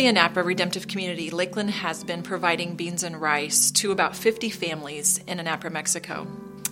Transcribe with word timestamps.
The 0.00 0.06
Anapra 0.06 0.42
Redemptive 0.42 0.88
Community, 0.88 1.28
Lakeland 1.28 1.68
has 1.72 2.04
been 2.04 2.22
providing 2.22 2.74
beans 2.74 3.02
and 3.02 3.20
rice 3.20 3.70
to 3.72 3.92
about 3.92 4.16
50 4.16 4.48
families 4.48 5.18
in 5.26 5.36
Anapra, 5.36 5.70
Mexico. 5.70 6.26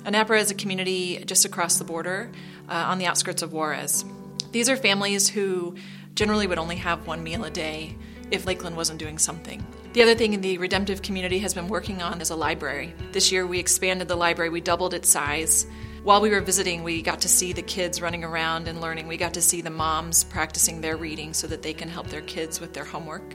Anapra 0.07 0.41
is 0.41 0.51
a 0.51 0.55
community 0.55 1.23
just 1.27 1.45
across 1.45 1.77
the 1.77 1.85
border 1.85 2.33
uh, 2.71 2.73
on 2.73 2.97
the 2.97 3.05
outskirts 3.05 3.43
of 3.43 3.53
Juarez. 3.53 4.03
These 4.51 4.71
are 4.71 4.79
families 4.79 5.29
who 5.29 5.75
generally 6.15 6.47
would 6.47 6.59
only 6.59 6.77
have 6.77 7.07
one 7.07 7.23
meal 7.23 7.45
a 7.45 7.51
day 7.51 7.99
if 8.31 8.47
Lakeland 8.47 8.79
wasn't 8.79 8.99
doing 8.99 9.19
something. 9.19 9.63
The 9.93 10.01
other 10.01 10.15
thing 10.15 10.41
the 10.41 10.57
redemptive 10.57 11.03
community 11.03 11.41
has 11.41 11.53
been 11.53 11.69
working 11.69 12.01
on 12.01 12.23
is 12.23 12.31
a 12.31 12.35
library. 12.35 12.95
This 13.13 13.31
year 13.31 13.47
we 13.47 13.59
expanded 13.59 14.09
the 14.09 14.17
library, 14.17 14.49
we 14.49 14.63
doubled 14.63 14.95
its 14.95 15.11
size. 15.11 15.67
While 16.05 16.21
we 16.21 16.31
were 16.31 16.41
visiting, 16.41 16.85
we 16.85 17.03
got 17.03 17.21
to 17.23 17.29
see 17.29 17.53
the 17.53 17.63
kids 17.63 18.01
running 18.01 18.23
around 18.23 18.69
and 18.69 18.81
learning. 18.81 19.09
We 19.09 19.17
got 19.17 19.35
to 19.35 19.43
see 19.43 19.61
the 19.61 19.71
moms 19.71 20.23
practicing 20.25 20.81
their 20.81 20.97
reading 20.97 21.35
so 21.35 21.47
that 21.49 21.63
they 21.63 21.75
can 21.75 21.89
help 21.89 22.07
their 22.07 22.23
kids 22.23 22.61
with 22.61 22.73
their 22.73 22.85
homework. 22.85 23.35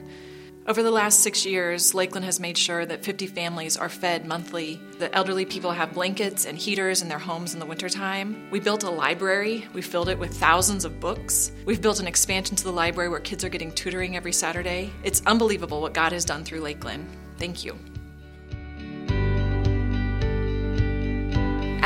Over 0.66 0.82
the 0.82 0.90
last 0.90 1.20
six 1.20 1.44
years, 1.44 1.92
Lakeland 1.92 2.24
has 2.24 2.40
made 2.40 2.56
sure 2.56 2.86
that 2.86 3.04
50 3.04 3.26
families 3.26 3.76
are 3.76 3.90
fed 3.90 4.24
monthly. 4.24 4.80
The 4.98 5.14
elderly 5.14 5.44
people 5.44 5.72
have 5.72 5.92
blankets 5.92 6.46
and 6.46 6.56
heaters 6.56 7.02
in 7.02 7.08
their 7.08 7.18
homes 7.18 7.52
in 7.52 7.60
the 7.60 7.66
wintertime. 7.66 8.48
We 8.50 8.60
built 8.60 8.82
a 8.82 8.90
library. 8.90 9.68
We 9.74 9.82
filled 9.82 10.08
it 10.08 10.18
with 10.18 10.34
thousands 10.34 10.86
of 10.86 11.00
books. 11.00 11.52
We've 11.66 11.82
built 11.82 12.00
an 12.00 12.06
expansion 12.06 12.56
to 12.56 12.64
the 12.64 12.72
library 12.72 13.10
where 13.10 13.20
kids 13.20 13.44
are 13.44 13.50
getting 13.50 13.72
tutoring 13.72 14.16
every 14.16 14.32
Saturday. 14.32 14.90
It's 15.02 15.22
unbelievable 15.26 15.82
what 15.82 15.92
God 15.92 16.12
has 16.12 16.24
done 16.24 16.44
through 16.44 16.60
Lakeland. 16.60 17.06
Thank 17.36 17.62
you. 17.62 17.78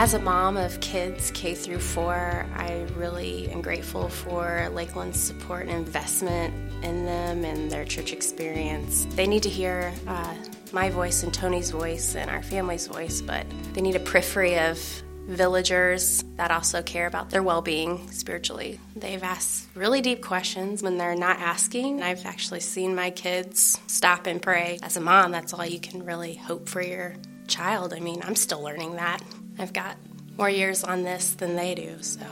As 0.00 0.14
a 0.14 0.20
mom 0.20 0.56
of 0.56 0.80
kids 0.80 1.32
K 1.32 1.56
through 1.56 1.80
4, 1.80 2.46
I 2.54 2.86
really 2.94 3.50
am 3.50 3.60
grateful 3.60 4.08
for 4.08 4.68
Lakeland's 4.72 5.18
support 5.18 5.62
and 5.66 5.72
investment 5.72 6.54
in 6.84 7.04
them 7.04 7.44
and 7.44 7.68
their 7.68 7.84
church 7.84 8.12
experience. 8.12 9.08
They 9.16 9.26
need 9.26 9.42
to 9.42 9.48
hear 9.48 9.92
uh, 10.06 10.36
my 10.70 10.88
voice 10.90 11.24
and 11.24 11.34
Tony's 11.34 11.72
voice 11.72 12.14
and 12.14 12.30
our 12.30 12.44
family's 12.44 12.86
voice, 12.86 13.20
but 13.20 13.44
they 13.72 13.80
need 13.80 13.96
a 13.96 14.00
periphery 14.00 14.56
of 14.56 14.78
villagers 15.26 16.22
that 16.36 16.52
also 16.52 16.80
care 16.80 17.08
about 17.08 17.30
their 17.30 17.42
well 17.42 17.60
being 17.60 18.08
spiritually. 18.12 18.78
They've 18.94 19.24
asked 19.24 19.66
really 19.74 20.00
deep 20.00 20.22
questions 20.22 20.80
when 20.80 20.96
they're 20.96 21.16
not 21.16 21.40
asking. 21.40 22.04
I've 22.04 22.24
actually 22.24 22.60
seen 22.60 22.94
my 22.94 23.10
kids 23.10 23.80
stop 23.88 24.28
and 24.28 24.40
pray. 24.40 24.78
As 24.80 24.96
a 24.96 25.00
mom, 25.00 25.32
that's 25.32 25.52
all 25.52 25.66
you 25.66 25.80
can 25.80 26.04
really 26.04 26.36
hope 26.36 26.68
for 26.68 26.80
your 26.80 27.16
child. 27.48 27.92
I 27.92 27.98
mean, 27.98 28.20
I'm 28.22 28.36
still 28.36 28.62
learning 28.62 28.94
that. 28.94 29.20
I've 29.58 29.72
got 29.72 29.96
more 30.36 30.48
years 30.48 30.84
on 30.84 31.02
this 31.02 31.34
than 31.34 31.56
they 31.56 31.74
do, 31.74 32.00
so. 32.00 32.24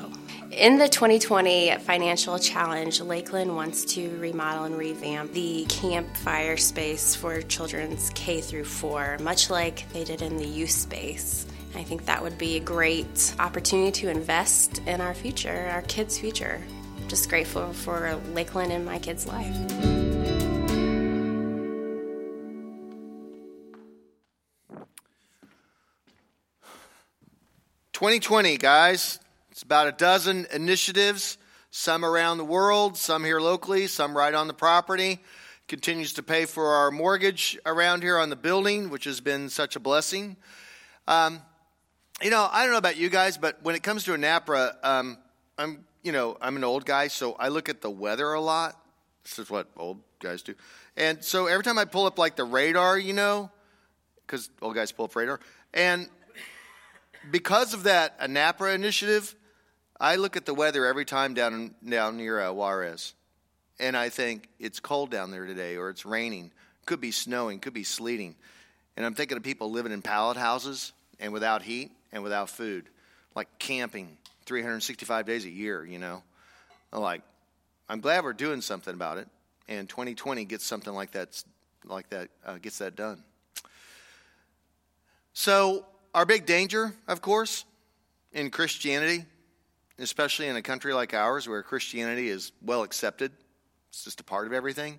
In 0.53 0.79
the 0.79 0.89
2020 0.89 1.77
financial 1.79 2.39
challenge, 2.39 3.01
Lakeland 3.01 3.55
wants 3.55 3.85
to 3.97 4.17
remodel 4.19 4.65
and 4.65 4.79
revamp 4.79 5.33
the 5.33 5.67
campfire 5.69 6.57
space 6.57 7.17
for 7.17 7.43
children's 7.43 8.11
K 8.15 8.41
through 8.41 8.65
4, 8.65 9.19
much 9.21 9.51
like 9.51 9.91
they 9.93 10.05
did 10.05 10.23
in 10.23 10.37
the 10.37 10.47
youth 10.47 10.71
space. 10.71 11.47
I 11.75 11.83
think 11.83 12.07
that 12.07 12.23
would 12.23 12.39
be 12.39 12.57
a 12.57 12.61
great 12.61 13.35
opportunity 13.39 13.91
to 14.03 14.11
invest 14.11 14.79
in 14.87 15.01
our 15.01 15.13
future, 15.13 15.69
our 15.73 15.83
kids' 15.83 16.17
future. 16.17 16.63
I'm 16.97 17.09
Just 17.09 17.29
grateful 17.29 17.73
for 17.73 18.19
Lakeland 18.33 18.73
in 18.73 18.85
my 18.85 18.99
kids' 18.99 19.27
life. 19.27 20.16
2020, 27.97 28.59
guys. 28.59 29.19
It's 29.51 29.63
about 29.63 29.87
a 29.87 29.93
dozen 29.93 30.47
initiatives, 30.53 31.39
some 31.71 32.05
around 32.05 32.37
the 32.37 32.45
world, 32.45 32.99
some 32.99 33.25
here 33.25 33.41
locally, 33.41 33.87
some 33.87 34.15
right 34.15 34.35
on 34.35 34.49
the 34.49 34.53
property. 34.53 35.19
Continues 35.67 36.13
to 36.13 36.23
pay 36.23 36.45
for 36.45 36.75
our 36.75 36.91
mortgage 36.91 37.59
around 37.65 38.03
here 38.03 38.19
on 38.19 38.29
the 38.29 38.37
building, 38.37 38.91
which 38.91 39.05
has 39.05 39.23
been 39.23 39.49
such 39.49 39.77
a 39.77 39.81
blessing. 39.81 40.37
Um, 41.09 41.41
you 42.21 42.29
know, 42.29 42.47
I 42.53 42.65
don't 42.65 42.73
know 42.73 42.77
about 42.77 42.99
you 42.99 43.09
guys, 43.09 43.39
but 43.39 43.63
when 43.63 43.75
it 43.75 43.83
comes 43.83 44.05
to 44.05 44.11
Anapra, 44.11 44.75
um, 44.85 45.17
I'm, 45.57 45.87
you 46.03 46.13
know, 46.13 46.37
I'm 46.43 46.57
an 46.57 46.65
old 46.65 46.85
guy, 46.85 47.09
so 47.09 47.33
I 47.39 47.49
look 47.49 47.71
at 47.71 47.81
the 47.81 47.91
weather 47.91 48.31
a 48.35 48.43
lot. 48.43 48.79
This 49.25 49.39
is 49.39 49.49
what 49.49 49.69
old 49.75 50.03
guys 50.21 50.43
do. 50.43 50.55
And 50.99 51.25
so 51.25 51.47
every 51.47 51.65
time 51.65 51.79
I 51.79 51.87
pull 51.87 52.05
up 52.05 52.19
like 52.19 52.37
the 52.37 52.45
radar, 52.45 52.99
you 52.99 53.15
know, 53.15 53.51
because 54.27 54.51
old 54.61 54.75
guys 54.75 54.93
pull 54.93 55.07
up 55.07 55.17
radar, 55.17 55.41
and 55.73 56.11
because 57.31 57.75
of 57.75 57.85
that 57.85 58.19
ANAPRA 58.21 58.75
initiative, 58.75 59.35
I 59.99 60.17
look 60.17 60.37
at 60.37 60.47
the 60.47 60.55
weather 60.55 60.85
every 60.85 61.05
time 61.05 61.35
down 61.35 61.75
down 61.87 62.17
near 62.17 62.41
uh, 62.41 62.53
Juarez, 62.53 63.15
and 63.79 63.97
I 63.97 64.09
think 64.09 64.49
it's 64.59 64.81
cold 64.81 65.11
down 65.11 65.31
there 65.31 65.47
today, 65.47 65.77
or 65.77 65.91
it's 65.91 66.05
raining, 66.05 66.53
could 66.85 67.01
be 67.01 67.11
snowing, 67.11 67.61
could 67.61 67.75
be 67.75 67.85
sleeting, 67.85 68.35
and 68.97 69.07
I'm 69.07 69.15
thinking 69.15 69.37
of 69.37 69.43
people 69.43 69.71
living 69.71 69.93
in 69.93 70.03
pallet 70.03 70.37
houses 70.37 70.93
and 71.19 71.33
without 71.33 71.63
heat 71.63 71.93
and 72.13 72.23
without 72.23 72.51
food, 72.51 72.89
like 73.35 73.49
camping 73.59 74.17
365 74.45 75.27
days 75.27 75.45
a 75.45 75.51
year. 75.51 75.85
You 75.85 75.99
know, 75.99 76.23
I'm 76.93 77.01
like 77.01 77.23
I'm 77.89 78.01
glad 78.01 78.25
we're 78.25 78.33
doing 78.33 78.61
something 78.61 78.95
about 78.95 79.19
it, 79.19 79.29
and 79.69 79.89
2020 79.89 80.45
gets 80.45 80.65
something 80.65 80.93
like 80.93 81.13
that, 81.13 81.43
like 81.85 82.11
that 82.11 82.29
uh, 82.45 82.59
gets 82.59 82.79
that 82.79 82.97
done. 82.97 83.23
So 85.33 85.87
our 86.17 86.25
big 86.25 86.47
danger, 86.47 86.95
of 87.07 87.21
course, 87.21 87.67
in 88.33 88.51
Christianity, 88.51 89.27
especially 89.99 90.47
in 90.47 90.57
a 90.57 90.63
country 90.63 90.95
like 90.95 91.13
ours 91.13 91.47
where 91.47 91.63
Christianity 91.63 92.31
is 92.31 92.53
well 92.63 92.85
accepted, 92.85 93.33
it's 93.91 94.03
just 94.03 94.21
a 94.21 94.25
part 94.25 94.47
of 94.47 94.55
everything, 94.55 94.99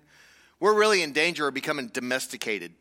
we're 0.60 0.78
really 0.78 1.02
in 1.02 1.12
danger 1.12 1.48
of 1.48 1.54
becoming 1.54 1.88
domesticated. 1.88 2.72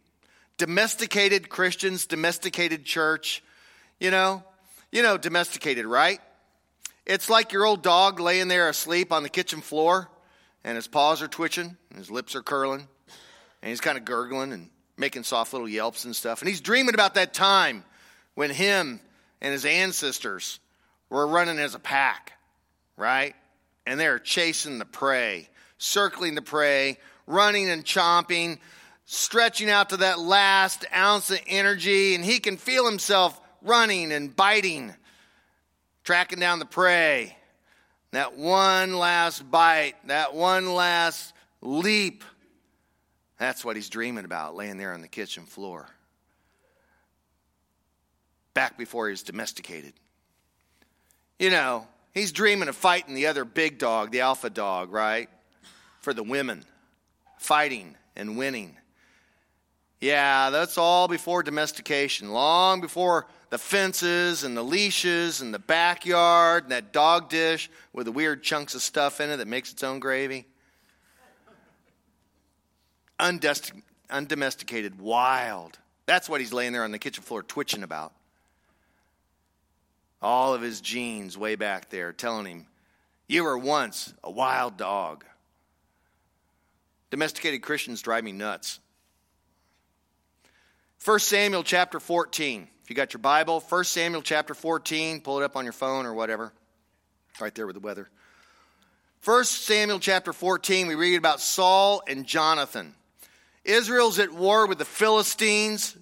Domesticated 0.57 1.49
Christians, 1.49 2.05
domesticated 2.05 2.85
church, 2.85 3.43
you 3.99 4.11
know, 4.11 4.43
you 4.91 5.01
know, 5.01 5.17
domesticated, 5.17 5.87
right? 5.87 6.19
It's 7.07 7.31
like 7.31 7.51
your 7.51 7.65
old 7.65 7.81
dog 7.81 8.19
laying 8.19 8.49
there 8.49 8.69
asleep 8.69 9.11
on 9.11 9.23
the 9.23 9.29
kitchen 9.29 9.61
floor, 9.61 10.11
and 10.63 10.75
his 10.75 10.87
paws 10.87 11.23
are 11.23 11.27
twitching, 11.27 11.75
and 11.89 11.97
his 11.97 12.11
lips 12.11 12.35
are 12.35 12.43
curling, 12.43 12.87
and 13.63 13.69
he's 13.69 13.81
kind 13.81 13.97
of 13.97 14.05
gurgling 14.05 14.53
and 14.53 14.69
making 14.95 15.23
soft 15.23 15.53
little 15.53 15.67
yelps 15.67 16.05
and 16.05 16.15
stuff. 16.15 16.43
And 16.43 16.47
he's 16.47 16.61
dreaming 16.61 16.93
about 16.93 17.15
that 17.15 17.33
time 17.33 17.83
when 18.37 18.51
him 18.51 18.99
and 19.41 19.51
his 19.51 19.65
ancestors 19.65 20.59
were 21.09 21.25
running 21.25 21.57
as 21.57 21.73
a 21.73 21.79
pack, 21.79 22.33
right? 22.95 23.33
And 23.87 23.99
they're 23.99 24.19
chasing 24.19 24.77
the 24.77 24.85
prey, 24.85 25.49
circling 25.79 26.35
the 26.35 26.43
prey, 26.43 26.99
running 27.25 27.67
and 27.67 27.83
chomping, 27.83 28.59
stretching 29.05 29.71
out 29.71 29.89
to 29.89 29.97
that 29.97 30.19
last 30.19 30.85
ounce 30.93 31.31
of 31.31 31.39
energy, 31.47 32.13
and 32.13 32.23
he 32.23 32.37
can 32.37 32.57
feel 32.57 32.85
himself 32.87 33.41
running 33.63 34.11
and 34.11 34.35
biting, 34.35 34.93
tracking 36.03 36.39
down 36.39 36.59
the 36.59 36.65
prey. 36.65 37.35
That 38.11 38.37
one 38.37 38.97
last 38.97 39.49
bite, 39.49 39.95
that 40.09 40.35
one 40.35 40.75
last 40.75 41.33
leap. 41.61 42.23
That's 43.39 43.65
what 43.65 43.75
he's 43.75 43.89
dreaming 43.89 44.25
about, 44.25 44.55
laying 44.55 44.77
there 44.77 44.93
on 44.93 45.01
the 45.01 45.07
kitchen 45.07 45.45
floor 45.47 45.89
back 48.57 48.75
before 48.75 49.07
he's 49.07 49.21
domesticated. 49.21 49.93
You 51.37 51.51
know, 51.51 51.87
he's 52.15 52.31
dreaming 52.31 52.69
of 52.69 52.75
fighting 52.75 53.13
the 53.13 53.27
other 53.27 53.45
big 53.45 53.77
dog, 53.77 54.09
the 54.09 54.21
alpha 54.21 54.49
dog, 54.49 54.91
right? 54.91 55.29
For 55.99 56.11
the 56.11 56.23
women, 56.23 56.65
fighting 57.37 57.95
and 58.15 58.35
winning. 58.35 58.75
Yeah, 60.01 60.49
that's 60.49 60.75
all 60.75 61.07
before 61.07 61.43
domestication, 61.43 62.31
long 62.31 62.81
before 62.81 63.27
the 63.51 63.59
fences 63.59 64.43
and 64.43 64.57
the 64.57 64.63
leashes 64.63 65.39
and 65.39 65.53
the 65.53 65.59
backyard 65.59 66.63
and 66.63 66.71
that 66.71 66.91
dog 66.91 67.29
dish 67.29 67.69
with 67.93 68.07
the 68.07 68.11
weird 68.11 68.41
chunks 68.41 68.73
of 68.73 68.81
stuff 68.81 69.21
in 69.21 69.29
it 69.29 69.37
that 69.37 69.47
makes 69.47 69.71
its 69.71 69.83
own 69.83 69.99
gravy. 69.99 70.47
Undomesticated, 73.19 74.99
wild. 74.99 75.77
That's 76.07 76.27
what 76.27 76.41
he's 76.41 76.53
laying 76.53 76.73
there 76.73 76.85
on 76.85 76.91
the 76.91 76.97
kitchen 76.97 77.23
floor 77.23 77.43
twitching 77.43 77.83
about 77.83 78.13
all 80.21 80.53
of 80.53 80.61
his 80.61 80.81
genes 80.81 81.37
way 81.37 81.55
back 81.55 81.89
there 81.89 82.13
telling 82.13 82.45
him, 82.45 82.67
You 83.27 83.43
were 83.43 83.57
once 83.57 84.13
a 84.23 84.31
wild 84.31 84.77
dog. 84.77 85.25
Domesticated 87.09 87.61
Christians 87.61 88.01
drive 88.01 88.23
me 88.23 88.31
nuts. 88.31 88.79
1 91.03 91.19
Samuel 91.19 91.63
chapter 91.63 91.99
14. 91.99 92.67
If 92.83 92.89
you 92.89 92.95
got 92.95 93.13
your 93.13 93.19
Bible, 93.19 93.59
1 93.59 93.83
Samuel 93.83 94.21
chapter 94.21 94.53
14, 94.53 95.21
pull 95.21 95.39
it 95.39 95.43
up 95.43 95.55
on 95.55 95.63
your 95.63 95.73
phone 95.73 96.05
or 96.05 96.13
whatever. 96.13 96.53
Right 97.39 97.53
there 97.53 97.67
with 97.67 97.75
the 97.75 97.79
weather. 97.79 98.09
1 99.23 99.43
Samuel 99.43 99.99
chapter 99.99 100.33
14, 100.33 100.87
we 100.87 100.95
read 100.95 101.17
about 101.17 101.39
Saul 101.39 102.01
and 102.07 102.25
Jonathan. 102.25 102.95
Israel's 103.63 104.19
at 104.19 104.31
war 104.31 104.67
with 104.67 104.77
the 104.77 104.85
Philistines. 104.85 105.97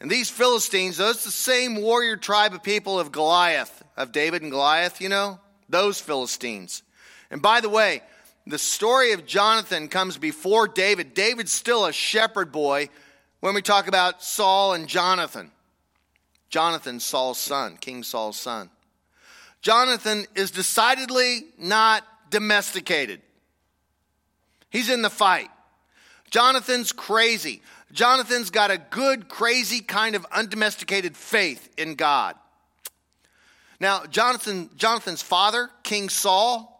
And 0.00 0.10
these 0.10 0.30
Philistines, 0.30 0.96
those 0.96 1.24
the 1.24 1.30
same 1.30 1.76
warrior 1.76 2.16
tribe 2.16 2.54
of 2.54 2.62
people 2.62 2.98
of 2.98 3.12
Goliath, 3.12 3.82
of 3.96 4.12
David 4.12 4.42
and 4.42 4.50
Goliath, 4.50 5.00
you 5.00 5.10
know? 5.10 5.38
Those 5.68 6.00
Philistines. 6.00 6.82
And 7.30 7.42
by 7.42 7.60
the 7.60 7.68
way, 7.68 8.02
the 8.46 8.58
story 8.58 9.12
of 9.12 9.26
Jonathan 9.26 9.88
comes 9.88 10.16
before 10.16 10.66
David. 10.66 11.14
David's 11.14 11.52
still 11.52 11.84
a 11.84 11.92
shepherd 11.92 12.50
boy 12.50 12.88
when 13.40 13.54
we 13.54 13.62
talk 13.62 13.88
about 13.88 14.22
Saul 14.22 14.72
and 14.72 14.88
Jonathan. 14.88 15.50
Jonathan, 16.48 16.98
Saul's 16.98 17.38
son, 17.38 17.76
King 17.76 18.02
Saul's 18.02 18.38
son. 18.38 18.70
Jonathan 19.62 20.24
is 20.34 20.50
decidedly 20.50 21.44
not 21.58 22.04
domesticated. 22.30 23.20
He's 24.70 24.88
in 24.88 25.02
the 25.02 25.10
fight. 25.10 25.50
Jonathan's 26.30 26.92
crazy. 26.92 27.62
Jonathan's 27.92 28.50
got 28.50 28.70
a 28.70 28.78
good, 28.78 29.28
crazy 29.28 29.80
kind 29.80 30.14
of 30.14 30.24
undomesticated 30.32 31.16
faith 31.16 31.68
in 31.76 31.96
God. 31.96 32.36
Now, 33.80 34.04
Jonathan, 34.06 34.70
Jonathan's 34.76 35.22
father, 35.22 35.70
King 35.82 36.08
Saul, 36.08 36.76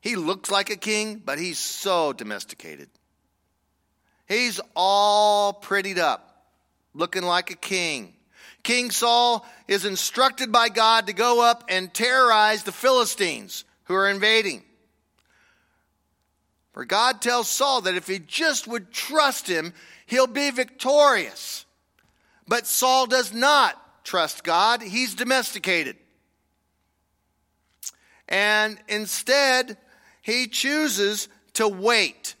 he 0.00 0.16
looks 0.16 0.50
like 0.50 0.70
a 0.70 0.76
king, 0.76 1.20
but 1.24 1.38
he's 1.38 1.58
so 1.58 2.12
domesticated. 2.12 2.88
He's 4.26 4.60
all 4.74 5.52
prettied 5.52 5.98
up, 5.98 6.46
looking 6.94 7.24
like 7.24 7.50
a 7.50 7.56
king. 7.56 8.14
King 8.62 8.90
Saul 8.90 9.46
is 9.68 9.84
instructed 9.84 10.50
by 10.50 10.70
God 10.70 11.08
to 11.08 11.12
go 11.12 11.42
up 11.42 11.64
and 11.68 11.92
terrorize 11.92 12.62
the 12.62 12.72
Philistines 12.72 13.64
who 13.84 13.94
are 13.94 14.08
invading. 14.08 14.62
For 16.74 16.84
God 16.84 17.22
tells 17.22 17.48
Saul 17.48 17.82
that 17.82 17.94
if 17.94 18.08
he 18.08 18.18
just 18.18 18.66
would 18.66 18.90
trust 18.90 19.46
him, 19.48 19.72
he'll 20.06 20.26
be 20.26 20.50
victorious. 20.50 21.64
But 22.48 22.66
Saul 22.66 23.06
does 23.06 23.32
not 23.32 23.80
trust 24.04 24.42
God, 24.42 24.82
he's 24.82 25.14
domesticated. 25.14 25.96
And 28.28 28.76
instead, 28.88 29.78
he 30.20 30.48
chooses 30.48 31.28
to 31.54 31.68
wait. 31.68 32.34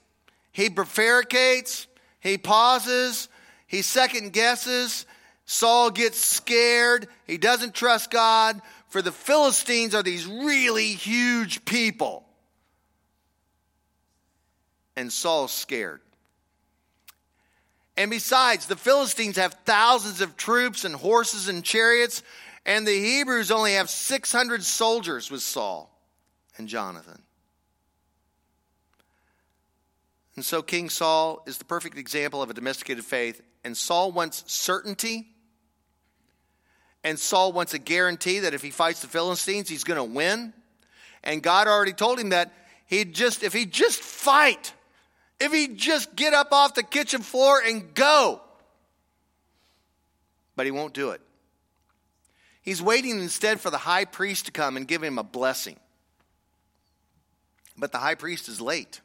He 0.50 0.68
prevaricates, 0.68 1.86
he 2.18 2.36
pauses, 2.36 3.28
he 3.68 3.82
second 3.82 4.32
guesses. 4.32 5.06
Saul 5.46 5.90
gets 5.90 6.18
scared. 6.18 7.06
He 7.26 7.36
doesn't 7.36 7.74
trust 7.74 8.10
God. 8.10 8.60
For 8.88 9.02
the 9.02 9.12
Philistines 9.12 9.94
are 9.94 10.02
these 10.02 10.26
really 10.26 10.88
huge 10.88 11.66
people 11.66 12.24
and 14.96 15.12
Saul's 15.12 15.52
scared. 15.52 16.00
And 17.96 18.10
besides, 18.10 18.66
the 18.66 18.76
Philistines 18.76 19.36
have 19.36 19.54
thousands 19.64 20.20
of 20.20 20.36
troops 20.36 20.84
and 20.84 20.94
horses 20.94 21.48
and 21.48 21.64
chariots, 21.64 22.22
and 22.66 22.86
the 22.86 22.98
Hebrews 22.98 23.50
only 23.50 23.74
have 23.74 23.88
600 23.88 24.64
soldiers 24.64 25.30
with 25.30 25.42
Saul 25.42 25.90
and 26.56 26.68
Jonathan. 26.68 27.22
And 30.36 30.44
so 30.44 30.62
King 30.62 30.88
Saul 30.90 31.44
is 31.46 31.58
the 31.58 31.64
perfect 31.64 31.96
example 31.96 32.42
of 32.42 32.50
a 32.50 32.54
domesticated 32.54 33.04
faith, 33.04 33.40
and 33.62 33.76
Saul 33.76 34.10
wants 34.10 34.42
certainty. 34.52 35.28
And 37.04 37.18
Saul 37.18 37.52
wants 37.52 37.74
a 37.74 37.78
guarantee 37.78 38.40
that 38.40 38.54
if 38.54 38.62
he 38.62 38.70
fights 38.70 39.00
the 39.00 39.08
Philistines, 39.08 39.68
he's 39.68 39.84
going 39.84 39.98
to 39.98 40.14
win. 40.14 40.54
And 41.22 41.42
God 41.42 41.68
already 41.68 41.92
told 41.92 42.18
him 42.18 42.30
that 42.30 42.52
he'd 42.86 43.14
just, 43.14 43.42
if 43.42 43.52
he 43.52 43.66
just 43.66 44.00
fight, 44.00 44.72
if 45.40 45.52
he'd 45.52 45.76
just 45.76 46.14
get 46.16 46.34
up 46.34 46.52
off 46.52 46.74
the 46.74 46.82
kitchen 46.82 47.22
floor 47.22 47.60
and 47.64 47.94
go. 47.94 48.40
But 50.56 50.66
he 50.66 50.72
won't 50.72 50.94
do 50.94 51.10
it. 51.10 51.20
He's 52.62 52.80
waiting 52.80 53.20
instead 53.20 53.60
for 53.60 53.70
the 53.70 53.78
high 53.78 54.04
priest 54.04 54.46
to 54.46 54.52
come 54.52 54.76
and 54.76 54.88
give 54.88 55.02
him 55.02 55.18
a 55.18 55.22
blessing. 55.22 55.76
But 57.76 57.92
the 57.92 57.98
high 57.98 58.14
priest 58.14 58.48
is 58.48 58.60
late. 58.60 59.00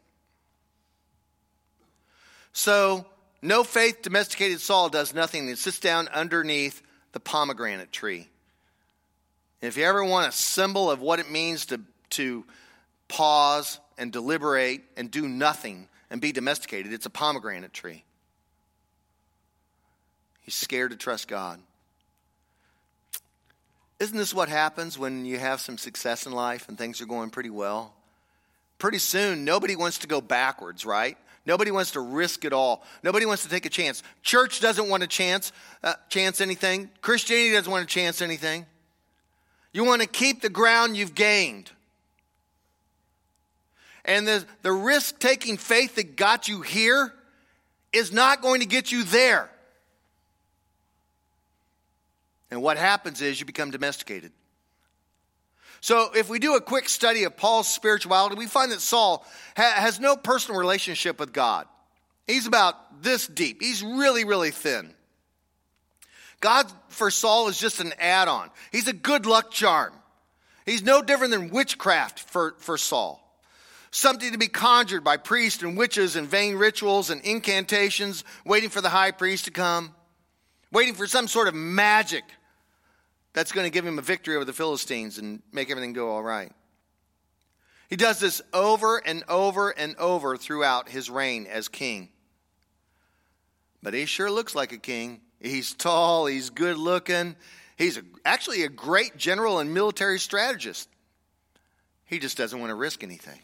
So, 2.54 3.06
no 3.42 3.64
faith 3.64 4.02
domesticated 4.02 4.62
Saul 4.62 4.90
does 4.90 5.14
nothing. 5.14 5.48
He 5.48 5.56
sits 5.56 5.80
down 5.80 6.08
underneath 6.10 6.82
the 7.12 7.20
pomegranate 7.20 7.92
tree. 7.92 8.28
And 9.62 9.68
if 9.68 9.78
you 9.78 9.84
ever 9.84 10.04
want 10.04 10.30
a 10.30 10.32
symbol 10.32 10.90
of 10.90 11.02
what 11.02 11.20
it 11.20 11.30
means 11.30 11.66
to, 11.68 11.82
to 12.12 12.46
pause 13.08 13.80
and 13.98 14.12
deliberate 14.12 14.84
and 14.96 15.12
do 15.12 15.28
nothing, 15.28 15.88
and 16.10 16.22
be 16.22 16.32
domesticated. 16.32 16.94
It's 16.94 17.06
a 17.06 17.10
pomegranate 17.10 17.74
tree. 17.74 18.04
He's 20.42 20.56
scared 20.56 20.92
to 20.92 20.98
trust 20.98 21.28
God. 21.28 21.60
Isn't 24.00 24.18
this 24.18 24.34
what 24.34 24.50
happens 24.50 24.98
when 24.98 25.26
you 25.26 25.38
have 25.38 25.60
some 25.60 25.78
success 25.78 26.26
in 26.26 26.32
life 26.32 26.70
and 26.70 26.78
things 26.78 27.02
are 27.02 27.06
going 27.06 27.30
pretty 27.30 27.50
well? 27.50 27.94
Pretty 28.78 28.98
soon, 28.98 29.44
nobody 29.44 29.76
wants 29.76 30.00
to 30.00 30.08
go 30.08 30.22
backwards, 30.22 30.86
right? 30.86 31.18
Nobody 31.46 31.72
wants 31.72 31.92
to 31.92 32.00
risk 32.00 32.46
it 32.46 32.54
all. 32.54 32.84
Nobody 33.04 33.26
wants 33.26 33.44
to 33.44 33.50
take 33.50 33.66
a 33.66 33.70
chance. 33.70 34.04
Church 34.24 34.62
doesn't 34.62 34.88
want 34.88 35.02
to 35.02 35.08
chance 35.08 35.52
uh, 35.84 35.96
chance 36.08 36.42
anything. 36.42 36.90
Christianity 37.02 37.52
doesn't 37.54 37.72
want 37.72 37.88
to 37.88 37.94
chance 37.94 38.22
anything. 38.22 38.66
You 39.74 39.84
want 39.84 40.02
to 40.02 40.08
keep 40.08 40.42
the 40.42 40.50
ground 40.50 40.96
you've 40.96 41.16
gained. 41.16 41.72
And 44.10 44.28
the, 44.28 44.44
the 44.64 44.72
risk 44.72 45.20
taking 45.20 45.58
faith 45.58 45.96
that 45.96 46.16
got 46.16 46.48
you 46.48 46.62
here 46.62 47.14
is 47.94 48.12
not 48.12 48.42
going 48.42 48.62
to 48.62 48.66
get 48.66 48.92
you 48.92 49.04
there. 49.04 49.48
And 52.50 52.64
what 52.64 52.78
happens 52.78 53.22
is 53.22 53.40
you 53.40 53.46
become 53.46 53.70
domesticated. 53.70 54.32
So, 55.80 56.10
if 56.16 56.28
we 56.28 56.40
do 56.40 56.56
a 56.56 56.62
quick 56.62 56.90
study 56.90 57.24
of 57.24 57.38
Paul's 57.38 57.72
spirituality, 57.72 58.36
we 58.36 58.48
find 58.48 58.72
that 58.72 58.82
Saul 58.82 59.24
ha- 59.56 59.74
has 59.76 60.00
no 60.00 60.16
personal 60.16 60.60
relationship 60.60 61.20
with 61.20 61.32
God. 61.32 61.68
He's 62.26 62.48
about 62.48 63.04
this 63.04 63.28
deep, 63.28 63.62
he's 63.62 63.84
really, 63.84 64.26
really 64.26 64.50
thin. 64.50 64.92
God 66.42 66.66
for 66.88 67.12
Saul 67.12 67.48
is 67.48 67.60
just 67.60 67.80
an 67.80 67.94
add 68.00 68.28
on, 68.28 68.50
he's 68.72 68.88
a 68.88 68.94
good 68.94 69.28
luck 69.28 69.52
charm. 69.52 69.94
He's 70.66 70.82
no 70.84 71.04
different 71.04 71.32
than 71.32 71.50
witchcraft 71.52 72.20
for, 72.20 72.56
for 72.58 72.76
Saul 72.78 73.29
something 73.92 74.32
to 74.32 74.38
be 74.38 74.48
conjured 74.48 75.04
by 75.04 75.18
priests 75.18 75.64
and 75.64 75.78
witches 75.78 76.16
and 76.16 76.28
vain 76.28 76.56
rituals 76.56 77.10
and 77.10 77.22
incantations, 77.22 78.24
waiting 78.46 78.70
for 78.70 78.82
the 78.82 78.90
high 78.90 79.12
priest 79.12 79.46
to 79.46 79.52
come, 79.52 79.94
waiting 80.72 80.94
for 80.94 81.08
some 81.08 81.28
sort 81.28 81.48
of 81.48 81.54
magic 81.54 82.24
that's 83.34 83.52
going 83.52 83.66
to 83.66 83.72
give 83.72 83.86
him 83.86 84.00
a 84.00 84.02
victory 84.04 84.36
over 84.36 84.46
the 84.46 84.54
Philistines 84.54 85.18
and 85.18 85.42
make 85.52 85.70
everything 85.70 85.94
go 85.94 86.10
all 86.10 86.24
right. 86.24 86.52
He 87.90 87.96
does 87.96 88.20
this 88.20 88.42
over 88.54 88.98
and 88.98 89.24
over 89.28 89.72
and 89.72 89.96
over 89.98 90.38
throughout 90.38 90.90
his 90.90 91.10
reign 91.10 91.48
as 91.48 91.68
king. 91.68 92.10
But 93.82 93.94
he 93.94 94.06
sure 94.06 94.30
looks 94.30 94.54
like 94.54 94.72
a 94.72 94.78
king. 94.78 95.22
He's 95.40 95.74
tall, 95.74 96.26
he's 96.26 96.50
good 96.50 96.78
looking, 96.78 97.36
he's 97.78 97.98
a, 97.98 98.02
actually 98.26 98.64
a 98.64 98.70
great 98.70 99.16
general 99.16 99.60
and 99.60 99.74
military 99.74 100.20
strategist. 100.20 100.90
He 102.06 102.20
just 102.20 102.38
doesn't 102.38 102.60
want 102.60 102.72
to 102.72 102.76
risk 102.76 103.04
anything. 103.04 103.40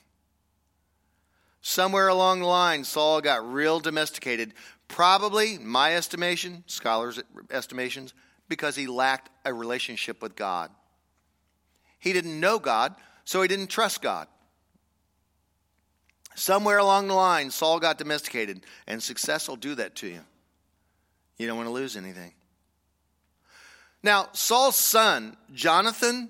Somewhere 1.67 2.09
along 2.09 2.41
the 2.41 2.45
line, 2.45 2.83
Saul 2.83 3.21
got 3.21 3.51
real 3.51 3.79
domesticated. 3.79 4.53
Probably, 4.87 5.57
my 5.57 5.95
estimation, 5.95 6.63
scholars' 6.67 7.19
estimations, 7.49 8.13
because 8.47 8.75
he 8.75 8.85
lacked 8.85 9.31
a 9.43 9.51
relationship 9.51 10.21
with 10.21 10.35
God. 10.35 10.69
He 11.97 12.13
didn't 12.13 12.39
know 12.39 12.59
God, 12.59 12.93
so 13.23 13.41
he 13.41 13.47
didn't 13.47 13.71
trust 13.71 14.03
God. 14.03 14.27
Somewhere 16.35 16.77
along 16.77 17.07
the 17.07 17.15
line, 17.15 17.49
Saul 17.49 17.79
got 17.79 17.97
domesticated, 17.97 18.63
and 18.85 19.01
success 19.01 19.47
will 19.47 19.55
do 19.55 19.73
that 19.73 19.95
to 19.95 20.07
you. 20.07 20.21
You 21.39 21.47
don't 21.47 21.57
want 21.57 21.67
to 21.67 21.73
lose 21.73 21.97
anything. 21.97 22.33
Now, 24.03 24.29
Saul's 24.33 24.75
son, 24.75 25.35
Jonathan, 25.51 26.29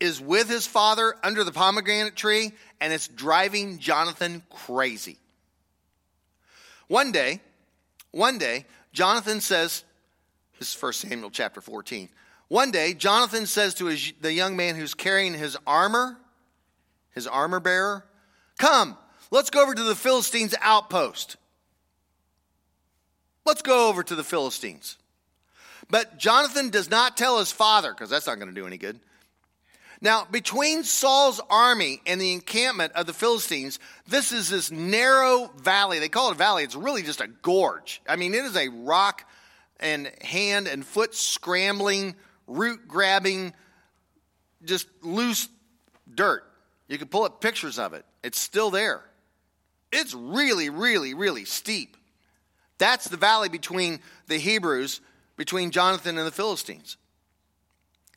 is 0.00 0.20
with 0.20 0.48
his 0.48 0.66
father 0.66 1.14
under 1.22 1.44
the 1.44 1.52
pomegranate 1.52 2.16
tree, 2.16 2.52
and 2.80 2.92
it's 2.92 3.08
driving 3.08 3.78
Jonathan 3.78 4.42
crazy. 4.50 5.18
One 6.86 7.12
day, 7.12 7.40
one 8.10 8.38
day, 8.38 8.64
Jonathan 8.92 9.40
says, 9.40 9.84
this 10.58 10.74
is 10.74 10.82
1 10.82 10.92
Samuel 10.94 11.30
chapter 11.30 11.60
14. 11.60 12.08
One 12.48 12.70
day, 12.70 12.94
Jonathan 12.94 13.46
says 13.46 13.74
to 13.74 13.86
his, 13.86 14.12
the 14.20 14.32
young 14.32 14.56
man 14.56 14.74
who's 14.74 14.94
carrying 14.94 15.34
his 15.34 15.56
armor, 15.66 16.16
his 17.14 17.26
armor 17.26 17.60
bearer, 17.60 18.04
Come, 18.58 18.96
let's 19.30 19.50
go 19.50 19.62
over 19.62 19.74
to 19.74 19.82
the 19.84 19.94
Philistines' 19.94 20.54
outpost. 20.60 21.36
Let's 23.44 23.62
go 23.62 23.88
over 23.88 24.02
to 24.02 24.14
the 24.14 24.24
Philistines. 24.24 24.96
But 25.90 26.18
Jonathan 26.18 26.70
does 26.70 26.90
not 26.90 27.16
tell 27.16 27.38
his 27.38 27.52
father, 27.52 27.92
because 27.92 28.10
that's 28.10 28.26
not 28.26 28.36
going 28.38 28.48
to 28.48 28.54
do 28.54 28.66
any 28.66 28.78
good. 28.78 28.98
Now, 30.00 30.26
between 30.30 30.84
Saul's 30.84 31.40
army 31.50 32.00
and 32.06 32.20
the 32.20 32.32
encampment 32.32 32.92
of 32.92 33.06
the 33.06 33.12
Philistines, 33.12 33.80
this 34.06 34.30
is 34.30 34.48
this 34.48 34.70
narrow 34.70 35.50
valley. 35.56 35.98
They 35.98 36.08
call 36.08 36.28
it 36.28 36.34
a 36.34 36.38
valley. 36.38 36.62
It's 36.62 36.76
really 36.76 37.02
just 37.02 37.20
a 37.20 37.26
gorge. 37.26 38.00
I 38.08 38.14
mean, 38.14 38.32
it 38.32 38.44
is 38.44 38.56
a 38.56 38.68
rock 38.68 39.28
and 39.80 40.12
hand 40.22 40.68
and 40.68 40.84
foot 40.84 41.14
scrambling, 41.14 42.14
root 42.46 42.86
grabbing, 42.86 43.52
just 44.64 44.88
loose 45.02 45.48
dirt 46.12 46.44
You 46.88 46.98
can 46.98 47.08
pull 47.08 47.24
up 47.24 47.40
pictures 47.40 47.78
of 47.78 47.92
it, 47.92 48.04
it's 48.22 48.40
still 48.40 48.70
there. 48.70 49.04
It's 49.90 50.14
really, 50.14 50.68
really, 50.68 51.14
really 51.14 51.44
steep. 51.44 51.96
That's 52.76 53.08
the 53.08 53.16
valley 53.16 53.48
between 53.48 54.00
the 54.26 54.36
Hebrews, 54.36 55.00
between 55.36 55.70
Jonathan 55.70 56.18
and 56.18 56.26
the 56.26 56.32
Philistines. 56.32 56.98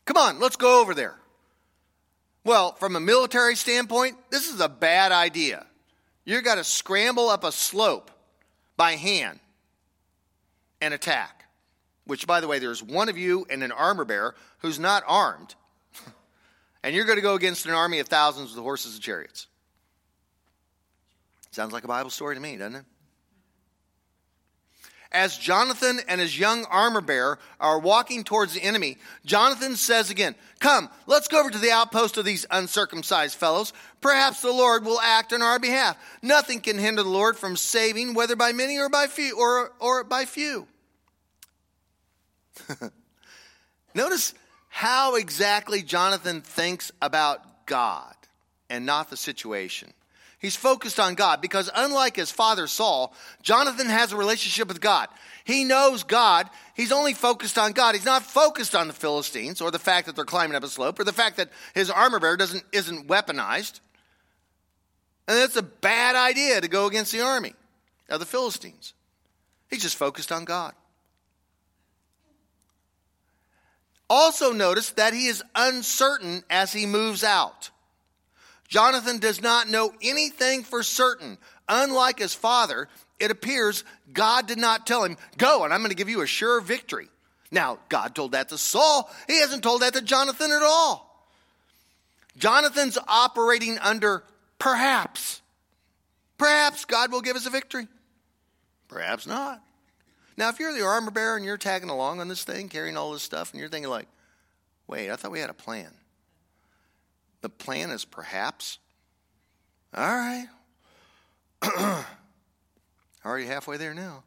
Come 0.05 0.17
on, 0.17 0.39
let's 0.39 0.57
go 0.57 0.81
over 0.81 0.93
there. 0.93 1.20
Well, 2.43 2.73
from 2.73 2.95
a 2.95 2.99
military 2.99 3.55
standpoint, 3.55 4.17
this 4.29 4.51
is 4.51 4.59
a 4.59 4.69
bad 4.69 5.11
idea. 5.11 5.65
You've 6.25 6.43
got 6.43 6.55
to 6.55 6.63
scramble 6.63 7.29
up 7.29 7.43
a 7.43 7.51
slope 7.51 8.11
by 8.77 8.93
hand 8.93 9.39
and 10.79 10.93
attack. 10.93 11.45
Which, 12.05 12.25
by 12.25 12.41
the 12.41 12.47
way, 12.47 12.59
there's 12.59 12.81
one 12.81 13.09
of 13.09 13.17
you 13.17 13.45
and 13.49 13.63
an 13.63 13.71
armor 13.71 14.05
bearer 14.05 14.35
who's 14.59 14.79
not 14.79 15.03
armed. 15.07 15.55
and 16.83 16.95
you're 16.95 17.05
going 17.05 17.17
to 17.17 17.21
go 17.21 17.35
against 17.35 17.65
an 17.67 17.73
army 17.73 17.99
of 17.99 18.07
thousands 18.07 18.55
with 18.55 18.63
horses 18.63 18.95
and 18.95 19.03
chariots. 19.03 19.47
Sounds 21.51 21.73
like 21.73 21.83
a 21.83 21.87
Bible 21.87 22.09
story 22.09 22.35
to 22.35 22.41
me, 22.41 22.57
doesn't 22.57 22.75
it? 22.75 22.85
As 25.13 25.37
Jonathan 25.37 25.99
and 26.07 26.21
his 26.21 26.39
young 26.39 26.63
armor 26.65 27.01
bearer 27.01 27.37
are 27.59 27.79
walking 27.79 28.23
towards 28.23 28.53
the 28.53 28.63
enemy, 28.63 28.97
Jonathan 29.25 29.75
says 29.75 30.09
again, 30.09 30.35
Come, 30.59 30.89
let's 31.05 31.27
go 31.27 31.41
over 31.41 31.49
to 31.49 31.57
the 31.57 31.71
outpost 31.71 32.17
of 32.17 32.23
these 32.23 32.45
uncircumcised 32.49 33.35
fellows. 33.35 33.73
Perhaps 33.99 34.41
the 34.41 34.51
Lord 34.51 34.85
will 34.85 35.01
act 35.01 35.33
on 35.33 35.41
our 35.41 35.59
behalf. 35.59 35.97
Nothing 36.21 36.61
can 36.61 36.77
hinder 36.77 37.03
the 37.03 37.09
Lord 37.09 37.37
from 37.37 37.57
saving, 37.57 38.13
whether 38.13 38.37
by 38.37 38.53
many 38.53 38.77
or 38.77 38.87
by 38.87 39.07
few 39.07 39.37
or, 39.37 39.73
or 39.79 40.05
by 40.05 40.23
few. 40.23 40.65
Notice 43.93 44.33
how 44.69 45.15
exactly 45.15 45.81
Jonathan 45.81 46.39
thinks 46.39 46.91
about 47.01 47.65
God 47.65 48.15
and 48.69 48.85
not 48.85 49.09
the 49.09 49.17
situation. 49.17 49.91
He's 50.41 50.55
focused 50.55 50.99
on 50.99 51.13
God 51.13 51.39
because, 51.39 51.69
unlike 51.75 52.15
his 52.15 52.31
father 52.31 52.65
Saul, 52.65 53.13
Jonathan 53.43 53.87
has 53.87 54.11
a 54.11 54.17
relationship 54.17 54.67
with 54.67 54.81
God. 54.81 55.07
He 55.43 55.63
knows 55.63 56.01
God. 56.01 56.49
He's 56.73 56.91
only 56.91 57.13
focused 57.13 57.59
on 57.59 57.73
God. 57.73 57.93
He's 57.93 58.05
not 58.05 58.23
focused 58.23 58.73
on 58.73 58.87
the 58.87 58.93
Philistines 58.93 59.61
or 59.61 59.69
the 59.69 59.77
fact 59.77 60.07
that 60.07 60.15
they're 60.15 60.25
climbing 60.25 60.55
up 60.55 60.63
a 60.63 60.67
slope 60.67 60.99
or 60.99 61.03
the 61.03 61.13
fact 61.13 61.37
that 61.37 61.51
his 61.75 61.91
armor 61.91 62.19
bearer 62.19 62.37
doesn't, 62.37 62.63
isn't 62.71 63.07
weaponized. 63.07 63.81
And 65.27 65.37
that's 65.37 65.55
a 65.57 65.61
bad 65.61 66.15
idea 66.15 66.59
to 66.59 66.67
go 66.67 66.87
against 66.87 67.11
the 67.11 67.21
army 67.21 67.53
of 68.09 68.19
the 68.19 68.25
Philistines. 68.25 68.93
He's 69.69 69.83
just 69.83 69.95
focused 69.95 70.31
on 70.31 70.43
God. 70.43 70.73
Also, 74.09 74.51
notice 74.51 74.89
that 74.91 75.13
he 75.13 75.27
is 75.27 75.43
uncertain 75.53 76.43
as 76.49 76.73
he 76.73 76.87
moves 76.87 77.23
out. 77.23 77.69
Jonathan 78.71 79.19
does 79.19 79.41
not 79.41 79.69
know 79.69 79.91
anything 80.01 80.63
for 80.63 80.81
certain. 80.81 81.37
Unlike 81.67 82.19
his 82.19 82.33
father, 82.33 82.87
it 83.19 83.29
appears 83.29 83.83
God 84.13 84.47
did 84.47 84.57
not 84.57 84.87
tell 84.87 85.03
him, 85.03 85.17
Go, 85.37 85.65
and 85.65 85.73
I'm 85.73 85.81
going 85.81 85.89
to 85.89 85.95
give 85.95 86.07
you 86.07 86.21
a 86.21 86.27
sure 86.27 86.61
victory. 86.61 87.09
Now, 87.51 87.79
God 87.89 88.15
told 88.15 88.31
that 88.31 88.47
to 88.49 88.57
Saul. 88.57 89.11
He 89.27 89.41
hasn't 89.41 89.61
told 89.61 89.81
that 89.81 89.93
to 89.95 90.01
Jonathan 90.01 90.51
at 90.51 90.63
all. 90.63 91.27
Jonathan's 92.37 92.97
operating 93.09 93.77
under 93.77 94.23
perhaps. 94.57 95.41
Perhaps 96.37 96.85
God 96.85 97.11
will 97.11 97.21
give 97.21 97.35
us 97.35 97.45
a 97.45 97.49
victory. 97.49 97.89
Perhaps 98.87 99.27
not. 99.27 99.61
Now, 100.37 100.47
if 100.47 100.61
you're 100.61 100.73
the 100.73 100.85
armor 100.85 101.11
bearer 101.11 101.35
and 101.35 101.43
you're 101.43 101.57
tagging 101.57 101.89
along 101.89 102.21
on 102.21 102.29
this 102.29 102.45
thing, 102.45 102.69
carrying 102.69 102.95
all 102.95 103.11
this 103.11 103.21
stuff, 103.21 103.51
and 103.51 103.59
you're 103.59 103.69
thinking, 103.69 103.91
like, 103.91 104.07
wait, 104.87 105.11
I 105.11 105.17
thought 105.17 105.31
we 105.31 105.41
had 105.41 105.49
a 105.49 105.53
plan. 105.53 105.91
The 107.41 107.49
plan 107.49 107.91
is 107.91 108.05
perhaps. 108.05 108.77
All 109.93 110.05
right. 110.05 110.47
Already 113.25 113.45
halfway 113.45 113.77
there 113.77 113.93
now. 113.93 114.23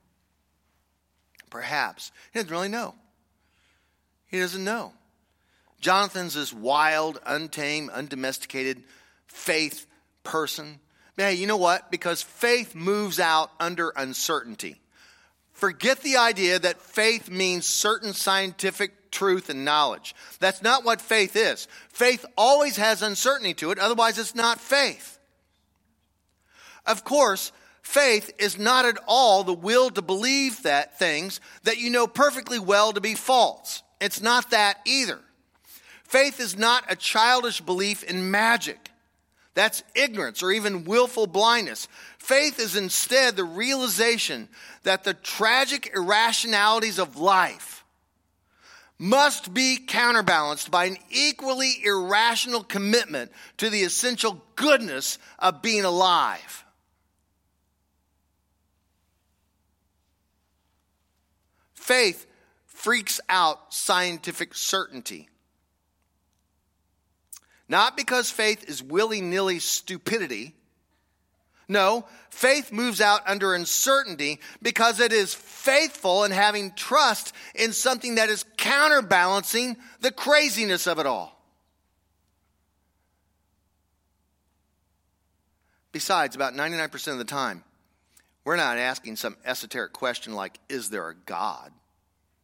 Perhaps. 1.50 2.12
He 2.33 2.38
doesn't 2.38 2.50
really 2.50 2.68
know. 2.68 2.94
He 4.26 4.40
doesn't 4.40 4.64
know. 4.64 4.92
Jonathan's 5.80 6.35
this 6.35 6.52
wild, 6.52 7.21
untamed, 7.26 7.90
undomesticated 7.90 8.83
faith 9.26 9.87
person. 10.23 10.80
Hey, 11.16 11.35
you 11.35 11.47
know 11.47 11.56
what? 11.56 11.90
Because 11.90 12.23
faith 12.23 12.75
moves 12.75 13.21
out 13.21 13.50
under 13.61 13.90
uncertainty. 13.90 14.80
Forget 15.54 16.00
the 16.00 16.18
idea 16.18 16.58
that 16.58 16.82
faith 16.82 17.30
means 17.30 17.64
certain 17.64 18.12
scientific 18.12 19.04
truth, 19.14 19.49
and 19.49 19.64
knowledge. 19.64 20.14
That's 20.40 20.61
not 20.61 20.84
what 20.84 21.00
faith 21.00 21.37
is. 21.37 21.68
Faith 21.88 22.26
always 22.37 22.76
has 22.76 23.00
uncertainty 23.00 23.54
to 23.54 23.70
it, 23.70 23.78
otherwise, 23.78 24.18
it's 24.18 24.34
not 24.34 24.61
faith. 24.61 25.18
Of 26.84 27.04
course, 27.04 27.52
faith 27.80 28.32
is 28.38 28.58
not 28.58 28.84
at 28.84 28.99
all 29.06 29.44
the 29.44 29.54
will 29.54 29.88
to 29.90 30.02
believe 30.02 30.64
that 30.64 30.99
things 30.99 31.40
that 31.62 31.78
you 31.78 31.90
know 31.90 32.06
perfectly 32.06 32.58
well 32.58 32.92
to 32.92 33.00
be 33.00 33.14
false. 33.14 33.82
It's 34.00 34.20
not 34.20 34.50
that 34.50 34.80
either. 34.84 35.20
Faith 36.02 36.40
is 36.40 36.58
not 36.58 36.84
a 36.90 36.96
childish 36.96 37.61
belief 37.61 38.02
in 38.02 38.30
magic. 38.30 38.90
That's 39.54 39.84
ignorance 39.94 40.42
or 40.42 40.50
even 40.50 40.84
willful 40.84 41.28
blindness. 41.28 41.87
Faith 42.18 42.58
is 42.58 42.76
instead 42.76 43.37
the 43.37 43.44
realization 43.44 44.49
that 44.82 45.04
the 45.04 45.14
tragic 45.14 45.92
irrationalities 45.94 46.99
of 46.99 47.16
life 47.16 47.84
must 48.99 49.52
be 49.54 49.76
counterbalanced 49.76 50.70
by 50.70 50.87
an 50.87 50.96
equally 51.11 51.84
irrational 51.84 52.64
commitment 52.64 53.30
to 53.56 53.70
the 53.70 53.82
essential 53.82 54.42
goodness 54.56 55.18
of 55.38 55.62
being 55.62 55.84
alive. 55.84 56.64
Faith 61.75 62.26
freaks 62.66 63.20
out 63.28 63.75
scientific 63.75 64.54
certainty. 64.54 65.28
Not 67.68 67.97
because 67.97 68.30
faith 68.30 68.68
is 68.68 68.83
willy 68.83 69.21
nilly 69.21 69.59
stupidity 69.59 70.54
no, 71.68 72.04
faith 72.30 72.73
moves 72.73 73.00
out 73.00 73.23
under 73.26 73.54
uncertainty 73.54 74.40
because 74.61 75.00
it 75.00 75.12
is 75.12 75.35
faithful 75.35 76.25
and 76.25 76.33
having 76.33 76.73
trust 76.73 77.35
in 77.54 77.73
something 77.73 78.16
that 78.16 78.28
is 78.28 78.44
counterbalancing 78.56 79.76
the 80.00 80.12
craziness 80.12 80.87
of 80.87 80.99
it 80.99 81.06
all. 81.06 81.33
Besides, 85.92 86.35
about 86.35 86.54
99% 86.54 87.12
of 87.12 87.18
the 87.18 87.25
time, 87.25 87.62
we're 88.44 88.56
not 88.56 88.76
asking 88.78 89.16
some 89.16 89.37
esoteric 89.44 89.92
question 89.92 90.35
like, 90.35 90.59
is 90.68 90.90
there 90.90 91.09
a 91.09 91.14
God? 91.14 91.73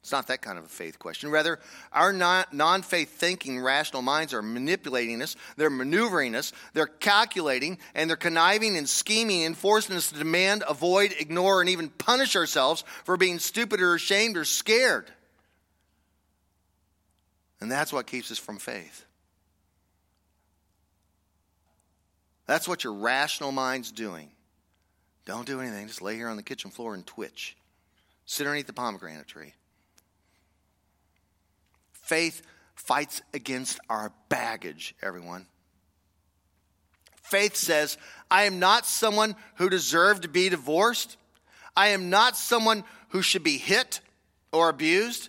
It's 0.00 0.12
not 0.12 0.28
that 0.28 0.40
kind 0.40 0.58
of 0.58 0.64
a 0.64 0.68
faith 0.68 0.98
question. 0.98 1.30
Rather, 1.30 1.58
our 1.92 2.12
non 2.12 2.82
faith 2.82 3.18
thinking, 3.18 3.60
rational 3.60 4.00
minds 4.00 4.32
are 4.32 4.40
manipulating 4.40 5.20
us, 5.20 5.36
they're 5.56 5.68
maneuvering 5.68 6.34
us, 6.34 6.52
they're 6.72 6.86
calculating, 6.86 7.78
and 7.94 8.08
they're 8.08 8.16
conniving 8.16 8.78
and 8.78 8.88
scheming 8.88 9.44
and 9.44 9.56
forcing 9.56 9.96
us 9.96 10.10
to 10.10 10.18
demand, 10.18 10.64
avoid, 10.66 11.14
ignore, 11.18 11.60
and 11.60 11.68
even 11.68 11.90
punish 11.90 12.34
ourselves 12.34 12.82
for 13.04 13.18
being 13.18 13.38
stupid 13.38 13.80
or 13.82 13.94
ashamed 13.94 14.38
or 14.38 14.46
scared. 14.46 15.10
And 17.60 17.70
that's 17.70 17.92
what 17.92 18.06
keeps 18.06 18.30
us 18.30 18.38
from 18.38 18.56
faith. 18.58 19.04
That's 22.46 22.66
what 22.66 22.84
your 22.84 22.94
rational 22.94 23.52
mind's 23.52 23.92
doing. 23.92 24.30
Don't 25.26 25.46
do 25.46 25.60
anything, 25.60 25.86
just 25.86 26.00
lay 26.00 26.16
here 26.16 26.28
on 26.28 26.36
the 26.36 26.42
kitchen 26.42 26.70
floor 26.70 26.94
and 26.94 27.06
twitch. 27.06 27.54
Sit 28.24 28.46
underneath 28.46 28.66
the 28.66 28.72
pomegranate 28.72 29.28
tree. 29.28 29.52
Faith 32.10 32.42
fights 32.74 33.22
against 33.32 33.78
our 33.88 34.10
baggage, 34.28 34.96
everyone. 35.00 35.46
Faith 37.22 37.54
says, 37.54 37.98
I 38.28 38.46
am 38.46 38.58
not 38.58 38.84
someone 38.84 39.36
who 39.58 39.70
deserved 39.70 40.22
to 40.22 40.28
be 40.28 40.48
divorced. 40.48 41.16
I 41.76 41.90
am 41.90 42.10
not 42.10 42.36
someone 42.36 42.82
who 43.10 43.22
should 43.22 43.44
be 43.44 43.58
hit 43.58 44.00
or 44.50 44.68
abused. 44.68 45.28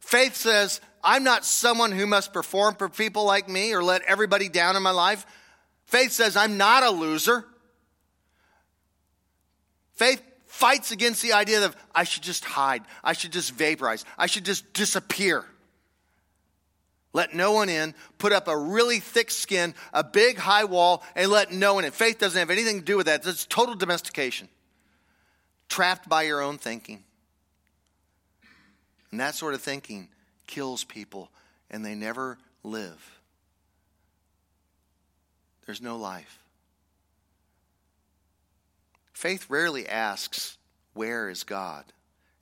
Faith 0.00 0.34
says, 0.34 0.80
I'm 1.04 1.22
not 1.22 1.44
someone 1.44 1.92
who 1.92 2.08
must 2.08 2.32
perform 2.32 2.74
for 2.74 2.88
people 2.88 3.24
like 3.24 3.48
me 3.48 3.72
or 3.72 3.84
let 3.84 4.02
everybody 4.02 4.48
down 4.48 4.74
in 4.74 4.82
my 4.82 4.90
life. 4.90 5.24
Faith 5.84 6.10
says, 6.10 6.36
I'm 6.36 6.56
not 6.56 6.82
a 6.82 6.90
loser. 6.90 7.44
Faith 9.92 10.20
fights 10.48 10.90
against 10.90 11.22
the 11.22 11.34
idea 11.34 11.64
of 11.64 11.76
I 11.94 12.02
should 12.02 12.24
just 12.24 12.44
hide, 12.44 12.82
I 13.04 13.12
should 13.12 13.30
just 13.30 13.52
vaporize, 13.52 14.04
I 14.18 14.26
should 14.26 14.44
just 14.44 14.72
disappear. 14.72 15.44
Let 17.12 17.34
no 17.34 17.52
one 17.52 17.68
in, 17.68 17.94
put 18.18 18.32
up 18.32 18.48
a 18.48 18.56
really 18.56 18.98
thick 18.98 19.30
skin, 19.30 19.74
a 19.92 20.02
big 20.02 20.38
high 20.38 20.64
wall, 20.64 21.04
and 21.14 21.30
let 21.30 21.52
no 21.52 21.74
one 21.74 21.84
in. 21.84 21.90
Faith 21.90 22.18
doesn't 22.18 22.38
have 22.38 22.50
anything 22.50 22.78
to 22.80 22.84
do 22.84 22.96
with 22.96 23.06
that. 23.06 23.26
It's 23.26 23.44
total 23.44 23.74
domestication. 23.74 24.48
Trapped 25.68 26.08
by 26.08 26.22
your 26.22 26.40
own 26.40 26.58
thinking. 26.58 27.04
And 29.10 29.20
that 29.20 29.34
sort 29.34 29.52
of 29.52 29.60
thinking 29.60 30.08
kills 30.46 30.84
people, 30.84 31.30
and 31.70 31.84
they 31.84 31.94
never 31.94 32.38
live. 32.62 33.20
there's 35.66 35.82
no 35.82 35.96
life. 35.96 36.38
Faith 39.12 39.46
rarely 39.48 39.88
asks, 39.88 40.56
Where 40.94 41.28
is 41.28 41.44
God? 41.44 41.84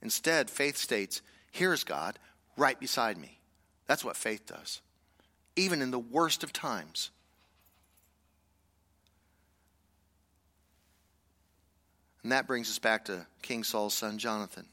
Instead, 0.01 0.49
faith 0.49 0.77
states, 0.77 1.21
Here's 1.51 1.85
God, 1.85 2.19
right 2.57 2.79
beside 2.79 3.19
me. 3.19 3.40
That's 3.91 4.05
what 4.05 4.17
faith 4.17 4.47
does, 4.47 4.83
even 5.57 5.83
in 5.83 5.91
the 5.91 5.99
worst 5.99 6.45
of 6.45 6.53
times. 6.53 7.11
And 12.23 12.31
that 12.31 12.47
brings 12.47 12.71
us 12.71 12.79
back 12.79 13.07
to 13.07 13.27
King 13.43 13.65
Saul's 13.65 13.95
son 13.95 14.19
Jonathan. 14.19 14.67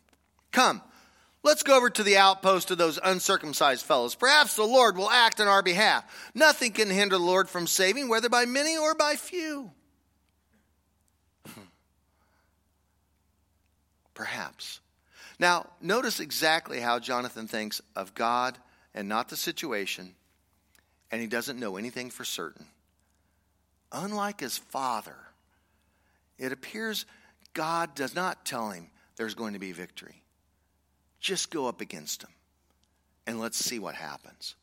Come, 0.51 0.83
let's 1.41 1.63
go 1.63 1.75
over 1.75 1.89
to 1.89 2.03
the 2.03 2.17
outpost 2.17 2.69
of 2.69 2.77
those 2.77 2.99
uncircumcised 3.03 3.83
fellows. 3.83 4.13
Perhaps 4.13 4.55
the 4.55 4.61
Lord 4.61 4.95
will 4.95 5.09
act 5.09 5.41
on 5.41 5.47
our 5.47 5.63
behalf. 5.63 6.03
Nothing 6.35 6.71
can 6.71 6.91
hinder 6.91 7.17
the 7.17 7.23
Lord 7.23 7.49
from 7.49 7.65
saving, 7.65 8.09
whether 8.09 8.29
by 8.29 8.45
many 8.45 8.77
or 8.77 8.93
by 8.93 9.15
few. 9.15 9.71
Hmm. 11.47 11.61
Perhaps. 14.13 14.79
Now, 15.39 15.71
notice 15.81 16.19
exactly 16.19 16.79
how 16.79 16.99
Jonathan 16.99 17.47
thinks 17.47 17.81
of 17.95 18.13
God 18.13 18.59
and 18.93 19.07
not 19.07 19.29
the 19.29 19.35
situation, 19.35 20.15
and 21.11 21.21
he 21.21 21.27
doesn't 21.27 21.59
know 21.59 21.77
anything 21.77 22.09
for 22.09 22.25
certain. 22.25 22.65
Unlike 23.91 24.41
his 24.41 24.57
father, 24.57 25.15
it 26.37 26.51
appears 26.51 27.05
God 27.53 27.95
does 27.95 28.13
not 28.13 28.45
tell 28.45 28.69
him 28.69 28.89
there's 29.15 29.33
going 29.33 29.53
to 29.53 29.59
be 29.59 29.71
victory. 29.71 30.21
Just 31.19 31.49
go 31.49 31.67
up 31.67 31.81
against 31.81 32.21
him 32.21 32.29
and 33.25 33.39
let's 33.39 33.57
see 33.57 33.79
what 33.79 33.95
happens. 33.95 34.55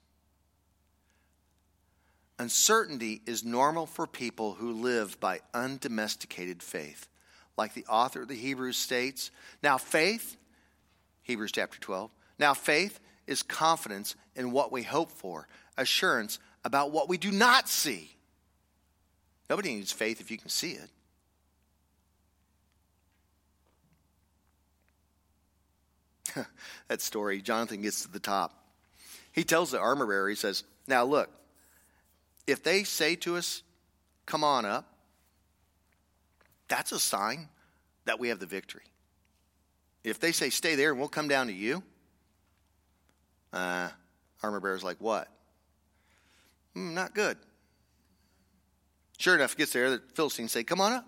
Uncertainty 2.38 3.22
is 3.26 3.44
normal 3.44 3.86
for 3.86 4.06
people 4.06 4.54
who 4.54 4.72
live 4.72 5.20
by 5.20 5.40
undomesticated 5.52 6.62
faith. 6.62 7.08
Like 7.56 7.74
the 7.74 7.86
author 7.86 8.22
of 8.22 8.28
the 8.28 8.34
Hebrews 8.34 8.76
states, 8.76 9.30
now 9.62 9.78
faith, 9.78 10.36
Hebrews 11.22 11.52
chapter 11.52 11.78
12, 11.78 12.10
now 12.38 12.54
faith 12.54 12.98
is 13.26 13.42
confidence 13.42 14.14
in 14.36 14.52
what 14.52 14.72
we 14.72 14.82
hope 14.82 15.10
for, 15.10 15.48
assurance 15.76 16.38
about 16.64 16.90
what 16.92 17.08
we 17.08 17.18
do 17.18 17.30
not 17.30 17.68
see. 17.68 18.10
Nobody 19.48 19.74
needs 19.74 19.92
faith 19.92 20.20
if 20.20 20.30
you 20.30 20.38
can 20.38 20.48
see 20.48 20.72
it. 20.72 20.90
that 26.88 27.00
story, 27.00 27.40
Jonathan 27.42 27.82
gets 27.82 28.02
to 28.02 28.10
the 28.10 28.18
top. 28.18 28.52
He 29.32 29.44
tells 29.44 29.70
the 29.70 29.78
armor 29.78 30.06
bearer, 30.06 30.28
he 30.28 30.34
says, 30.34 30.64
Now 30.86 31.04
look, 31.04 31.30
if 32.46 32.62
they 32.62 32.84
say 32.84 33.16
to 33.16 33.36
us, 33.36 33.62
Come 34.26 34.42
on 34.42 34.64
up, 34.64 34.90
that's 36.68 36.92
a 36.92 36.98
sign 36.98 37.48
that 38.06 38.18
we 38.18 38.28
have 38.28 38.38
the 38.38 38.46
victory. 38.46 38.84
If 40.02 40.18
they 40.18 40.32
say, 40.32 40.50
Stay 40.50 40.74
there 40.76 40.90
and 40.90 40.98
we'll 40.98 41.08
come 41.08 41.28
down 41.28 41.48
to 41.48 41.52
you, 41.52 41.82
uh, 43.54 43.88
armor 44.42 44.60
bearer's 44.60 44.84
like, 44.84 44.98
What? 44.98 45.28
Mm, 46.76 46.92
not 46.92 47.14
good. 47.14 47.38
Sure 49.16 49.34
enough, 49.34 49.56
gets 49.56 49.72
there, 49.72 49.88
the 49.90 50.02
Philistines 50.14 50.52
say, 50.52 50.64
Come 50.64 50.80
on 50.80 50.92
up. 50.92 51.06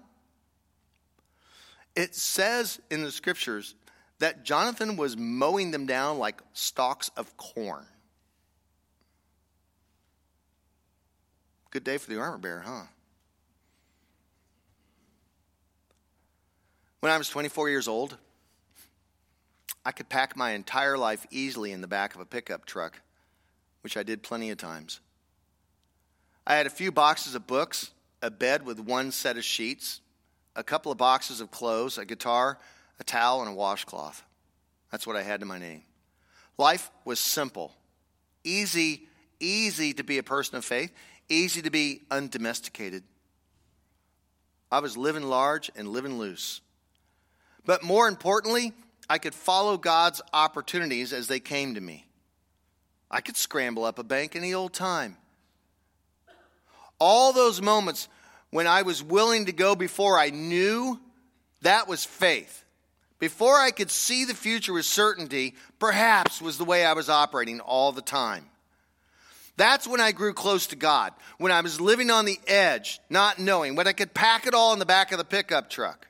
It 1.94 2.14
says 2.14 2.80
in 2.90 3.02
the 3.02 3.10
scriptures 3.10 3.74
that 4.18 4.44
Jonathan 4.44 4.96
was 4.96 5.16
mowing 5.16 5.70
them 5.70 5.86
down 5.86 6.18
like 6.18 6.40
stalks 6.52 7.10
of 7.16 7.36
corn. 7.36 7.84
Good 11.70 11.84
day 11.84 11.98
for 11.98 12.08
the 12.10 12.18
armor 12.18 12.38
bearer, 12.38 12.62
huh? 12.64 12.82
When 17.00 17.12
I 17.12 17.18
was 17.18 17.28
24 17.28 17.68
years 17.68 17.88
old, 17.88 18.16
I 19.86 19.92
could 19.92 20.08
pack 20.08 20.36
my 20.36 20.50
entire 20.50 20.98
life 20.98 21.24
easily 21.30 21.70
in 21.70 21.80
the 21.80 21.86
back 21.86 22.16
of 22.16 22.20
a 22.20 22.24
pickup 22.24 22.66
truck, 22.66 23.00
which 23.82 23.96
I 23.96 24.02
did 24.02 24.20
plenty 24.20 24.50
of 24.50 24.58
times. 24.58 24.98
I 26.44 26.56
had 26.56 26.66
a 26.66 26.70
few 26.70 26.90
boxes 26.90 27.36
of 27.36 27.46
books, 27.46 27.92
a 28.20 28.28
bed 28.28 28.66
with 28.66 28.80
one 28.80 29.12
set 29.12 29.36
of 29.36 29.44
sheets, 29.44 30.00
a 30.56 30.64
couple 30.64 30.90
of 30.90 30.98
boxes 30.98 31.40
of 31.40 31.52
clothes, 31.52 31.98
a 31.98 32.04
guitar, 32.04 32.58
a 32.98 33.04
towel, 33.04 33.42
and 33.42 33.48
a 33.48 33.54
washcloth. 33.54 34.24
That's 34.90 35.06
what 35.06 35.14
I 35.14 35.22
had 35.22 35.38
to 35.38 35.46
my 35.46 35.60
name. 35.60 35.84
Life 36.58 36.90
was 37.04 37.20
simple, 37.20 37.72
easy, 38.42 39.06
easy 39.38 39.92
to 39.92 40.02
be 40.02 40.18
a 40.18 40.24
person 40.24 40.56
of 40.56 40.64
faith, 40.64 40.92
easy 41.28 41.62
to 41.62 41.70
be 41.70 42.02
undomesticated. 42.10 43.04
I 44.68 44.80
was 44.80 44.96
living 44.96 45.22
large 45.22 45.70
and 45.76 45.86
living 45.86 46.18
loose. 46.18 46.60
But 47.64 47.84
more 47.84 48.08
importantly, 48.08 48.72
I 49.08 49.18
could 49.18 49.34
follow 49.34 49.76
God's 49.76 50.20
opportunities 50.32 51.12
as 51.12 51.28
they 51.28 51.40
came 51.40 51.74
to 51.74 51.80
me. 51.80 52.06
I 53.10 53.20
could 53.20 53.36
scramble 53.36 53.84
up 53.84 53.98
a 53.98 54.04
bank 54.04 54.34
any 54.34 54.52
old 54.52 54.72
time. 54.72 55.16
All 56.98 57.32
those 57.32 57.62
moments 57.62 58.08
when 58.50 58.66
I 58.66 58.82
was 58.82 59.02
willing 59.02 59.46
to 59.46 59.52
go 59.52 59.74
before 59.76 60.18
I 60.18 60.30
knew, 60.30 60.98
that 61.62 61.88
was 61.88 62.04
faith. 62.04 62.64
Before 63.18 63.56
I 63.56 63.70
could 63.70 63.90
see 63.90 64.24
the 64.24 64.34
future 64.34 64.72
with 64.72 64.84
certainty, 64.84 65.54
perhaps 65.78 66.42
was 66.42 66.58
the 66.58 66.64
way 66.64 66.84
I 66.84 66.92
was 66.92 67.08
operating 67.08 67.60
all 67.60 67.92
the 67.92 68.02
time. 68.02 68.46
That's 69.56 69.86
when 69.86 70.00
I 70.00 70.12
grew 70.12 70.34
close 70.34 70.66
to 70.68 70.76
God, 70.76 71.14
when 71.38 71.50
I 71.50 71.62
was 71.62 71.80
living 71.80 72.10
on 72.10 72.26
the 72.26 72.38
edge, 72.46 73.00
not 73.08 73.38
knowing, 73.38 73.74
when 73.74 73.86
I 73.86 73.94
could 73.94 74.12
pack 74.12 74.46
it 74.46 74.54
all 74.54 74.74
in 74.74 74.78
the 74.78 74.84
back 74.84 75.12
of 75.12 75.18
the 75.18 75.24
pickup 75.24 75.70
truck. 75.70 76.08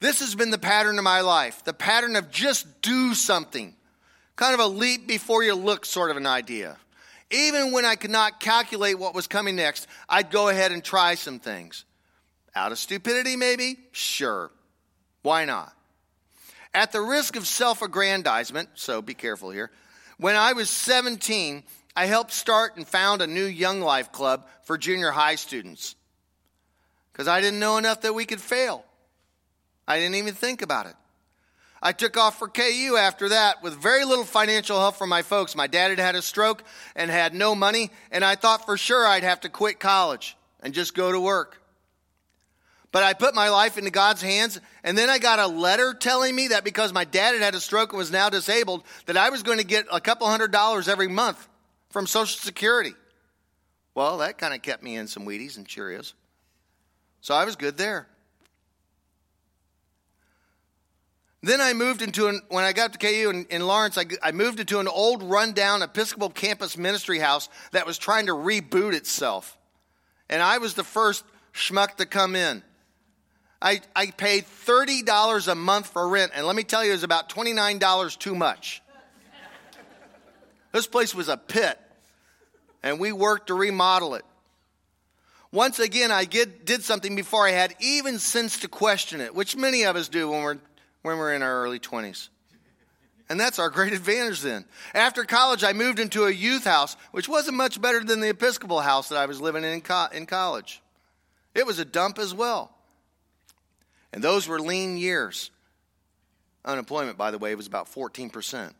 This 0.00 0.20
has 0.20 0.34
been 0.34 0.50
the 0.50 0.58
pattern 0.58 0.98
of 0.98 1.04
my 1.04 1.20
life 1.20 1.62
the 1.64 1.74
pattern 1.74 2.16
of 2.16 2.30
just 2.30 2.82
do 2.82 3.14
something, 3.14 3.74
kind 4.36 4.54
of 4.54 4.60
a 4.60 4.66
leap 4.66 5.06
before 5.06 5.42
you 5.42 5.54
look 5.54 5.84
sort 5.84 6.10
of 6.10 6.16
an 6.16 6.26
idea. 6.26 6.76
Even 7.30 7.70
when 7.70 7.84
I 7.84 7.94
could 7.94 8.10
not 8.10 8.40
calculate 8.40 8.98
what 8.98 9.14
was 9.14 9.28
coming 9.28 9.54
next, 9.54 9.86
I'd 10.08 10.30
go 10.30 10.48
ahead 10.48 10.72
and 10.72 10.82
try 10.82 11.14
some 11.14 11.38
things. 11.38 11.84
Out 12.56 12.72
of 12.72 12.78
stupidity, 12.78 13.36
maybe? 13.36 13.76
Sure. 13.92 14.50
Why 15.22 15.44
not? 15.44 15.72
At 16.74 16.90
the 16.90 17.00
risk 17.00 17.36
of 17.36 17.46
self 17.46 17.82
aggrandizement, 17.82 18.70
so 18.74 19.02
be 19.02 19.14
careful 19.14 19.50
here, 19.50 19.70
when 20.18 20.34
I 20.34 20.54
was 20.54 20.70
17, 20.70 21.62
I 21.94 22.06
helped 22.06 22.32
start 22.32 22.76
and 22.76 22.86
found 22.86 23.22
a 23.22 23.26
new 23.26 23.44
Young 23.44 23.80
Life 23.80 24.12
Club 24.12 24.46
for 24.64 24.78
junior 24.78 25.10
high 25.10 25.34
students 25.36 25.94
because 27.12 27.28
I 27.28 27.40
didn't 27.40 27.60
know 27.60 27.76
enough 27.76 28.02
that 28.02 28.14
we 28.14 28.24
could 28.24 28.40
fail. 28.40 28.84
I 29.90 29.98
didn't 29.98 30.14
even 30.14 30.34
think 30.34 30.62
about 30.62 30.86
it. 30.86 30.94
I 31.82 31.90
took 31.90 32.16
off 32.16 32.38
for 32.38 32.46
KU 32.46 32.96
after 32.96 33.30
that 33.30 33.60
with 33.60 33.74
very 33.74 34.04
little 34.04 34.24
financial 34.24 34.78
help 34.78 34.94
from 34.94 35.08
my 35.08 35.22
folks. 35.22 35.56
My 35.56 35.66
dad 35.66 35.90
had 35.90 35.98
had 35.98 36.14
a 36.14 36.22
stroke 36.22 36.62
and 36.94 37.10
had 37.10 37.34
no 37.34 37.56
money, 37.56 37.90
and 38.12 38.24
I 38.24 38.36
thought 38.36 38.66
for 38.66 38.76
sure 38.76 39.04
I'd 39.04 39.24
have 39.24 39.40
to 39.40 39.48
quit 39.48 39.80
college 39.80 40.36
and 40.60 40.72
just 40.72 40.94
go 40.94 41.10
to 41.10 41.18
work. 41.18 41.60
But 42.92 43.02
I 43.02 43.14
put 43.14 43.34
my 43.34 43.48
life 43.48 43.78
into 43.78 43.90
God's 43.90 44.22
hands, 44.22 44.60
and 44.84 44.96
then 44.96 45.10
I 45.10 45.18
got 45.18 45.40
a 45.40 45.48
letter 45.48 45.92
telling 45.92 46.36
me 46.36 46.48
that 46.48 46.62
because 46.62 46.92
my 46.92 47.04
dad 47.04 47.32
had 47.32 47.42
had 47.42 47.56
a 47.56 47.60
stroke 47.60 47.90
and 47.90 47.98
was 47.98 48.12
now 48.12 48.28
disabled, 48.30 48.84
that 49.06 49.16
I 49.16 49.30
was 49.30 49.42
going 49.42 49.58
to 49.58 49.64
get 49.64 49.86
a 49.90 50.00
couple 50.00 50.28
hundred 50.28 50.52
dollars 50.52 50.86
every 50.86 51.08
month 51.08 51.48
from 51.88 52.06
Social 52.06 52.38
Security. 52.38 52.94
Well, 53.96 54.18
that 54.18 54.38
kind 54.38 54.54
of 54.54 54.62
kept 54.62 54.84
me 54.84 54.94
in 54.94 55.08
some 55.08 55.26
Wheaties 55.26 55.56
and 55.56 55.66
Cheerios. 55.66 56.12
So 57.22 57.34
I 57.34 57.44
was 57.44 57.56
good 57.56 57.76
there. 57.76 58.06
Then 61.42 61.60
I 61.60 61.72
moved 61.72 62.02
into 62.02 62.28
an, 62.28 62.42
when 62.50 62.64
I 62.64 62.72
got 62.72 62.92
to 62.92 62.98
KU 62.98 63.30
in, 63.30 63.46
in 63.46 63.66
Lawrence, 63.66 63.96
I, 63.96 64.04
I 64.22 64.32
moved 64.32 64.60
into 64.60 64.78
an 64.78 64.88
old 64.88 65.22
rundown 65.22 65.82
Episcopal 65.82 66.28
campus 66.28 66.76
ministry 66.76 67.18
house 67.18 67.48
that 67.72 67.86
was 67.86 67.96
trying 67.96 68.26
to 68.26 68.32
reboot 68.32 68.92
itself. 68.92 69.56
And 70.28 70.42
I 70.42 70.58
was 70.58 70.74
the 70.74 70.84
first 70.84 71.24
schmuck 71.54 71.96
to 71.96 72.06
come 72.06 72.36
in. 72.36 72.62
I, 73.62 73.80
I 73.94 74.06
paid 74.06 74.44
$30 74.66 75.48
a 75.48 75.54
month 75.54 75.88
for 75.88 76.08
rent, 76.08 76.32
and 76.34 76.46
let 76.46 76.56
me 76.56 76.62
tell 76.62 76.84
you, 76.84 76.90
it 76.90 76.94
was 76.94 77.02
about 77.02 77.28
$29 77.28 78.18
too 78.18 78.34
much. 78.34 78.82
this 80.72 80.86
place 80.86 81.14
was 81.14 81.28
a 81.28 81.36
pit, 81.36 81.78
and 82.82 83.00
we 83.00 83.12
worked 83.12 83.48
to 83.48 83.54
remodel 83.54 84.14
it. 84.14 84.24
Once 85.52 85.78
again, 85.78 86.12
I 86.12 86.26
get, 86.26 86.64
did 86.64 86.84
something 86.84 87.16
before 87.16 87.46
I 87.46 87.50
had 87.50 87.74
even 87.80 88.18
sense 88.18 88.60
to 88.60 88.68
question 88.68 89.20
it, 89.20 89.34
which 89.34 89.56
many 89.56 89.82
of 89.82 89.96
us 89.96 90.08
do 90.08 90.30
when 90.30 90.42
we're, 90.42 90.58
when 91.02 91.18
we're 91.18 91.34
in 91.34 91.42
our 91.42 91.62
early 91.62 91.78
20s. 91.78 92.28
And 93.28 93.38
that's 93.38 93.60
our 93.60 93.70
great 93.70 93.92
advantage 93.92 94.40
then. 94.40 94.64
After 94.92 95.24
college, 95.24 95.62
I 95.62 95.72
moved 95.72 96.00
into 96.00 96.24
a 96.24 96.30
youth 96.32 96.64
house, 96.64 96.96
which 97.12 97.28
wasn't 97.28 97.56
much 97.56 97.80
better 97.80 98.02
than 98.02 98.20
the 98.20 98.30
Episcopal 98.30 98.80
house 98.80 99.08
that 99.08 99.18
I 99.18 99.26
was 99.26 99.40
living 99.40 99.62
in 99.62 99.70
in, 99.70 99.80
co- 99.82 100.08
in 100.12 100.26
college. 100.26 100.82
It 101.54 101.64
was 101.64 101.78
a 101.78 101.84
dump 101.84 102.18
as 102.18 102.34
well. 102.34 102.72
And 104.12 104.22
those 104.22 104.48
were 104.48 104.58
lean 104.58 104.96
years. 104.96 105.52
Unemployment, 106.64 107.16
by 107.16 107.30
the 107.30 107.38
way, 107.38 107.54
was 107.54 107.68
about 107.68 107.86
14%. 107.86 108.72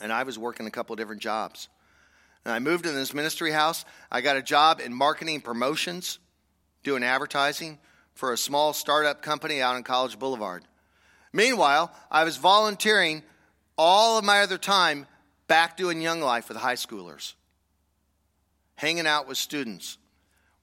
And 0.00 0.12
I 0.12 0.22
was 0.22 0.38
working 0.38 0.66
a 0.66 0.70
couple 0.70 0.94
of 0.94 0.98
different 0.98 1.20
jobs. 1.20 1.68
And 2.46 2.52
I 2.52 2.58
moved 2.58 2.86
in 2.86 2.94
this 2.94 3.12
ministry 3.12 3.52
house. 3.52 3.84
I 4.10 4.22
got 4.22 4.38
a 4.38 4.42
job 4.42 4.80
in 4.80 4.92
marketing 4.92 5.42
promotions, 5.42 6.18
doing 6.82 7.04
advertising 7.04 7.78
for 8.14 8.32
a 8.32 8.38
small 8.38 8.72
startup 8.72 9.22
company 9.22 9.60
out 9.60 9.76
on 9.76 9.82
College 9.82 10.18
Boulevard. 10.18 10.64
Meanwhile, 11.32 11.92
I 12.10 12.24
was 12.24 12.36
volunteering 12.36 13.22
all 13.78 14.18
of 14.18 14.24
my 14.24 14.42
other 14.42 14.58
time 14.58 15.06
back 15.48 15.76
doing 15.76 16.00
Young 16.00 16.20
Life 16.20 16.48
with 16.48 16.58
high 16.58 16.74
schoolers, 16.74 17.34
hanging 18.76 19.06
out 19.06 19.26
with 19.26 19.38
students, 19.38 19.96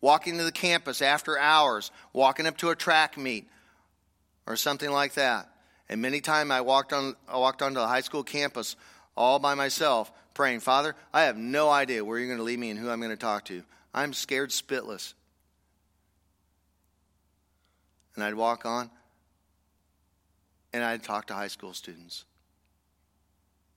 walking 0.01 0.37
to 0.37 0.43
the 0.43 0.51
campus 0.51 1.01
after 1.01 1.37
hours, 1.37 1.91
walking 2.13 2.45
up 2.45 2.57
to 2.57 2.69
a 2.69 2.75
track 2.75 3.17
meet 3.17 3.47
or 4.45 4.55
something 4.55 4.91
like 4.91 5.15
that. 5.15 5.49
And 5.89 6.01
many 6.01 6.21
times 6.21 6.51
I 6.51 6.61
walked 6.61 6.93
on 6.93 7.15
I 7.27 7.37
walked 7.37 7.61
onto 7.61 7.79
the 7.79 7.87
high 7.87 8.01
school 8.01 8.23
campus 8.23 8.75
all 9.17 9.39
by 9.39 9.55
myself, 9.55 10.11
praying, 10.33 10.59
Father, 10.61 10.95
I 11.11 11.23
have 11.23 11.35
no 11.35 11.69
idea 11.69 12.05
where 12.05 12.19
you're 12.19 12.27
going 12.27 12.37
to 12.37 12.43
lead 12.43 12.59
me 12.59 12.69
and 12.69 12.79
who 12.79 12.89
I'm 12.89 12.99
going 12.99 13.11
to 13.11 13.17
talk 13.17 13.45
to. 13.45 13.63
I'm 13.93 14.13
scared 14.13 14.51
spitless. 14.51 15.13
And 18.15 18.23
I'd 18.23 18.35
walk 18.35 18.65
on 18.65 18.91
and 20.73 20.83
I'd 20.83 21.03
talk 21.03 21.27
to 21.27 21.33
high 21.33 21.47
school 21.47 21.73
students 21.73 22.25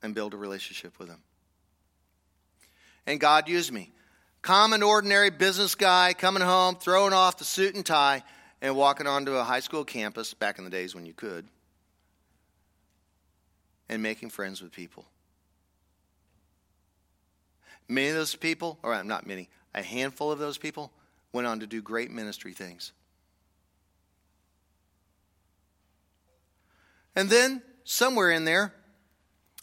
and 0.03 0.15
build 0.15 0.35
a 0.35 0.37
relationship 0.37 0.99
with 0.99 1.09
them. 1.09 1.23
And 3.07 3.21
God 3.21 3.49
used 3.49 3.73
me. 3.73 3.91
Common, 4.43 4.83
ordinary 4.83 5.31
business 5.31 5.75
guy 5.75 6.15
coming 6.15 6.43
home, 6.43 6.75
throwing 6.77 7.13
off 7.13 7.39
the 7.39 7.45
suit 7.45 7.75
and 7.75 7.87
tie, 7.87 8.23
and 8.61 8.77
walking 8.77 9.07
onto 9.07 9.37
a 9.37 9.45
high 9.45 9.61
school 9.61 9.85
campus 9.85 10.35
back 10.35 10.59
in 10.59 10.65
the 10.65 10.71
days 10.71 10.95
when 10.95 11.07
you 11.07 11.13
could, 11.13 11.47
and 13.89 14.03
making 14.03 14.31
friends 14.31 14.61
with 14.61 14.73
people. 14.73 15.05
Many 17.89 18.09
of 18.09 18.15
those 18.15 18.35
people, 18.35 18.79
or 18.83 19.03
not 19.05 19.27
many, 19.27 19.49
a 19.75 19.83
handful 19.83 20.33
of 20.33 20.39
those 20.39 20.59
people 20.59 20.91
went 21.33 21.47
on 21.47 21.61
to 21.61 21.67
do 21.67 21.81
great 21.81 22.11
ministry 22.11 22.53
things. 22.53 22.93
And 27.15 27.29
then, 27.29 27.63
somewhere 27.85 28.31
in 28.31 28.45
there, 28.45 28.73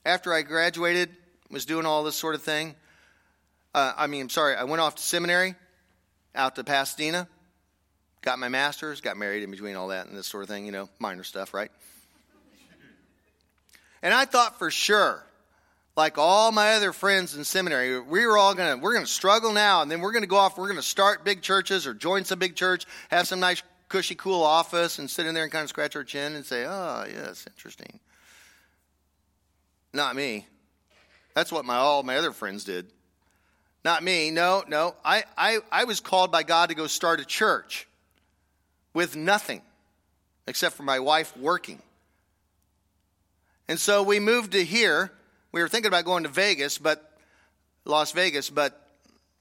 after 0.05 0.33
I 0.33 0.43
graduated, 0.43 1.09
was 1.49 1.65
doing 1.65 1.85
all 1.85 2.03
this 2.03 2.15
sort 2.15 2.35
of 2.35 2.43
thing, 2.43 2.75
uh, 3.73 3.93
I 3.97 4.07
mean, 4.07 4.21
I'm 4.21 4.29
sorry, 4.29 4.55
I 4.55 4.63
went 4.63 4.81
off 4.81 4.95
to 4.95 5.01
seminary 5.01 5.55
out 6.35 6.55
to 6.55 6.63
Pasadena, 6.63 7.27
got 8.21 8.39
my 8.39 8.49
master's, 8.49 9.01
got 9.01 9.17
married 9.17 9.43
in 9.43 9.51
between 9.51 9.75
all 9.75 9.89
that 9.89 10.07
and 10.07 10.17
this 10.17 10.27
sort 10.27 10.43
of 10.43 10.49
thing, 10.49 10.65
you 10.65 10.71
know, 10.71 10.89
minor 10.99 11.23
stuff, 11.23 11.53
right? 11.53 11.71
And 14.01 14.13
I 14.13 14.25
thought 14.25 14.57
for 14.57 14.71
sure, 14.71 15.25
like 15.97 16.17
all 16.17 16.51
my 16.51 16.73
other 16.73 16.93
friends 16.93 17.35
in 17.35 17.43
seminary, 17.43 17.99
we 17.99 18.25
were 18.25 18.37
all 18.37 18.55
gonna 18.55 18.77
we're 18.77 18.93
gonna 18.93 19.05
struggle 19.05 19.51
now, 19.51 19.81
and 19.81 19.91
then 19.91 19.99
we're 19.99 20.13
gonna 20.13 20.27
go 20.27 20.37
off, 20.37 20.57
we're 20.57 20.69
gonna 20.69 20.81
start 20.81 21.25
big 21.25 21.41
churches 21.41 21.85
or 21.85 21.93
join 21.93 22.23
some 22.23 22.39
big 22.39 22.55
church, 22.55 22.85
have 23.09 23.27
some 23.27 23.41
nice 23.41 23.61
cushy, 23.89 24.15
cool 24.15 24.43
office 24.43 24.99
and 24.99 25.09
sit 25.09 25.25
in 25.25 25.33
there 25.33 25.43
and 25.43 25.51
kind 25.51 25.63
of 25.63 25.69
scratch 25.69 25.95
our 25.95 26.03
chin 26.03 26.35
and 26.35 26.45
say, 26.45 26.65
oh, 26.65 27.05
yes, 27.11 27.45
interesting. 27.47 27.99
Not 29.93 30.15
me. 30.15 30.45
That's 31.33 31.51
what 31.51 31.65
my 31.65 31.75
all 31.75 32.03
my 32.03 32.17
other 32.17 32.31
friends 32.31 32.63
did. 32.63 32.87
Not 33.83 34.03
me. 34.03 34.29
No, 34.29 34.63
no. 34.67 34.95
I, 35.03 35.23
I, 35.37 35.59
I 35.71 35.83
was 35.85 35.99
called 35.99 36.31
by 36.31 36.43
God 36.43 36.69
to 36.69 36.75
go 36.75 36.87
start 36.87 37.19
a 37.19 37.25
church 37.25 37.87
with 38.93 39.15
nothing 39.15 39.61
except 40.47 40.75
for 40.75 40.83
my 40.83 40.99
wife 40.99 41.35
working. 41.37 41.81
And 43.67 43.79
so 43.79 44.03
we 44.03 44.19
moved 44.19 44.51
to 44.51 44.63
here. 44.63 45.11
We 45.51 45.61
were 45.61 45.69
thinking 45.69 45.87
about 45.87 46.05
going 46.05 46.23
to 46.23 46.29
Vegas, 46.29 46.77
but 46.77 47.17
Las 47.85 48.11
Vegas, 48.11 48.49
but 48.49 48.79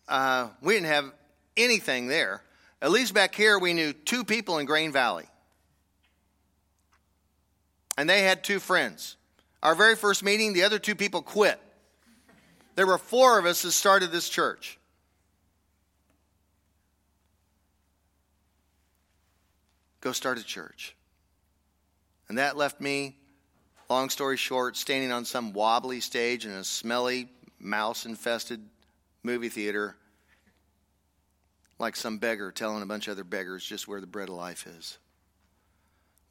uh, 0.06 0.48
we 0.62 0.74
didn't 0.74 0.86
have 0.86 1.12
anything 1.56 2.06
there. 2.06 2.42
At 2.80 2.90
least 2.90 3.12
back 3.12 3.34
here, 3.34 3.58
we 3.58 3.74
knew 3.74 3.92
two 3.92 4.24
people 4.24 4.58
in 4.58 4.66
Grain 4.66 4.92
Valley. 4.92 5.26
And 7.96 8.08
they 8.08 8.22
had 8.22 8.44
two 8.44 8.60
friends. 8.60 9.16
Our 9.62 9.74
very 9.74 9.96
first 9.96 10.22
meeting, 10.22 10.52
the 10.52 10.62
other 10.62 10.78
two 10.78 10.94
people 10.94 11.20
quit. 11.20 11.60
There 12.76 12.86
were 12.86 12.98
four 12.98 13.40
of 13.40 13.44
us 13.44 13.62
that 13.62 13.72
started 13.72 14.12
this 14.12 14.28
church. 14.28 14.78
Go 20.00 20.12
start 20.12 20.38
a 20.38 20.44
church. 20.44 20.94
And 22.28 22.38
that 22.38 22.56
left 22.56 22.80
me, 22.80 23.16
long 23.90 24.10
story 24.10 24.36
short, 24.36 24.76
standing 24.76 25.10
on 25.10 25.24
some 25.24 25.52
wobbly 25.52 25.98
stage 25.98 26.46
in 26.46 26.52
a 26.52 26.62
smelly, 26.62 27.28
mouse 27.58 28.06
infested 28.06 28.60
movie 29.24 29.48
theater 29.48 29.96
like 31.78 31.96
some 31.96 32.18
beggar 32.18 32.50
telling 32.50 32.82
a 32.82 32.86
bunch 32.86 33.08
of 33.08 33.12
other 33.12 33.24
beggars 33.24 33.64
just 33.64 33.86
where 33.86 34.00
the 34.00 34.06
bread 34.06 34.28
of 34.28 34.34
life 34.34 34.66
is, 34.66 34.98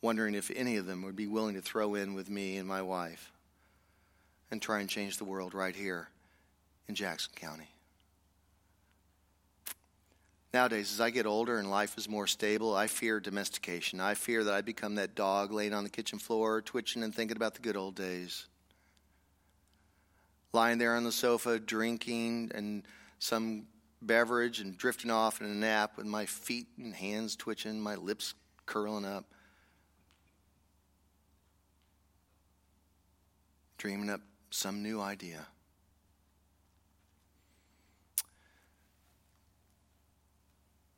wondering 0.01 0.36
if 0.36 0.51
any 0.55 0.77
of 0.77 0.86
them 0.86 1.03
would 1.03 1.15
be 1.15 1.27
willing 1.27 1.55
to 1.55 1.62
throw 1.62 1.95
in 1.95 2.13
with 2.13 2.29
me 2.29 2.57
and 2.57 2.67
my 2.67 2.81
wife 2.81 3.31
and 4.51 4.62
try 4.62 4.79
and 4.79 4.89
change 4.89 5.17
the 5.17 5.25
world 5.25 5.53
right 5.53 5.75
here 5.75 6.10
in 6.88 6.95
Jackson 6.95 7.31
County. 7.36 7.69
Nowadays, 10.53 10.93
as 10.93 11.01
I 11.01 11.10
get 11.10 11.25
older 11.25 11.60
and 11.60 11.69
life 11.69 11.97
is 11.97 12.07
more 12.07 12.25
stable, 12.25 12.73
I 12.73 12.88
fear 12.88 13.19
domestication. 13.19 13.99
I 13.99 14.13
fear 14.13 14.43
that 14.45 14.53
I 14.53 14.62
become 14.62 14.95
that 14.95 15.13
dog 15.13 15.51
laying 15.51 15.73
on 15.73 15.83
the 15.83 15.89
kitchen 15.89 16.19
floor, 16.19 16.62
twitching 16.62 17.03
and 17.03 17.13
thinking 17.13 17.38
about 17.38 17.53
the 17.53 17.62
good 17.62 17.75
old 17.75 17.95
days. 17.95 18.47
Lying 20.53 20.77
there 20.77 20.95
on 20.95 21.03
the 21.03 21.12
sofa, 21.12 21.60
drinking, 21.60 22.51
and 22.55 22.83
some 23.19 23.67
beverage 24.01 24.60
and 24.60 24.77
drifting 24.77 25.12
off 25.12 25.41
in 25.41 25.47
a 25.47 25.53
nap 25.53 25.97
with 25.97 26.05
my 26.05 26.25
feet 26.25 26.67
and 26.77 26.93
hands 26.93 27.36
twitching, 27.36 27.79
my 27.79 27.95
lips 27.95 28.33
curling 28.65 29.05
up. 29.05 29.25
Dreaming 33.77 34.10
up 34.10 34.21
some 34.49 34.81
new 34.81 34.99
idea. 35.01 35.45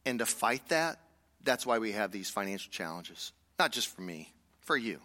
And 0.05 0.19
to 0.19 0.25
fight 0.25 0.67
that, 0.69 0.99
that's 1.43 1.65
why 1.65 1.77
we 1.79 1.91
have 1.91 2.11
these 2.11 2.29
financial 2.29 2.71
challenges. 2.71 3.31
Not 3.59 3.71
just 3.71 3.87
for 3.93 4.01
me, 4.01 4.33
for 4.61 4.75
you. 4.77 4.99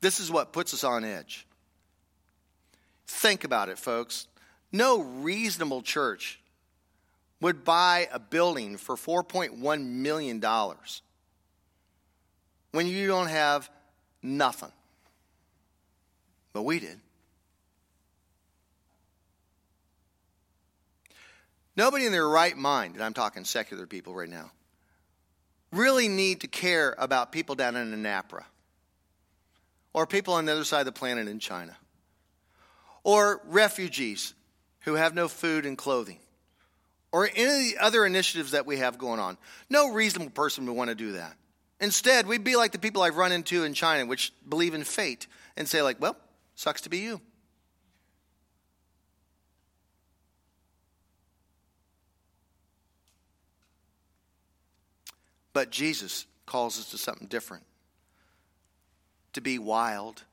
This 0.00 0.20
is 0.20 0.30
what 0.30 0.52
puts 0.52 0.72
us 0.72 0.84
on 0.84 1.04
edge. 1.04 1.46
Think 3.06 3.44
about 3.44 3.68
it, 3.68 3.78
folks. 3.78 4.28
No 4.72 5.00
reasonable 5.00 5.82
church 5.82 6.38
would 7.40 7.64
buy 7.64 8.08
a 8.12 8.18
building 8.18 8.76
for 8.76 8.96
$4.1 8.96 9.84
million 9.84 10.44
when 12.72 12.86
you 12.86 13.06
don't 13.06 13.28
have 13.28 13.68
nothing. 14.22 14.72
But 16.52 16.62
we 16.62 16.80
did. 16.80 16.98
Nobody 21.76 22.04
in 22.04 22.12
their 22.12 22.28
right 22.28 22.56
mind, 22.56 22.94
and 22.94 23.02
I'm 23.02 23.14
talking 23.14 23.44
secular 23.44 23.86
people 23.86 24.14
right 24.14 24.28
now, 24.28 24.50
really 25.72 26.08
need 26.08 26.40
to 26.40 26.48
care 26.48 26.94
about 26.98 27.32
people 27.32 27.54
down 27.54 27.76
in 27.76 27.94
Anapra 27.94 28.44
or 29.92 30.06
people 30.06 30.34
on 30.34 30.44
the 30.44 30.52
other 30.52 30.64
side 30.64 30.80
of 30.80 30.86
the 30.86 30.92
planet 30.92 31.28
in 31.28 31.38
China 31.38 31.76
or 33.02 33.40
refugees 33.46 34.34
who 34.80 34.94
have 34.94 35.14
no 35.14 35.28
food 35.28 35.66
and 35.66 35.76
clothing, 35.76 36.18
or 37.12 37.28
any 37.34 37.44
of 37.44 37.58
the 37.58 37.74
other 37.80 38.06
initiatives 38.06 38.52
that 38.52 38.66
we 38.66 38.78
have 38.78 38.98
going 38.98 39.20
on. 39.20 39.36
No 39.68 39.92
reasonable 39.92 40.30
person 40.30 40.66
would 40.66 40.76
want 40.76 40.88
to 40.90 40.94
do 40.94 41.12
that. 41.12 41.34
Instead, 41.80 42.26
we'd 42.26 42.44
be 42.44 42.56
like 42.56 42.72
the 42.72 42.78
people 42.78 43.02
I've 43.02 43.16
run 43.16 43.32
into 43.32 43.64
in 43.64 43.74
China, 43.74 44.06
which 44.06 44.32
believe 44.48 44.74
in 44.74 44.84
fate, 44.84 45.26
and 45.56 45.66
say, 45.66 45.82
like, 45.82 46.00
well, 46.00 46.16
sucks 46.54 46.82
to 46.82 46.90
be 46.90 46.98
you. 46.98 47.20
But 55.52 55.70
Jesus 55.70 56.26
calls 56.46 56.78
us 56.78 56.90
to 56.90 56.98
something 56.98 57.26
different 57.26 57.64
to 59.32 59.40
be 59.40 59.58
wild, 59.58 60.24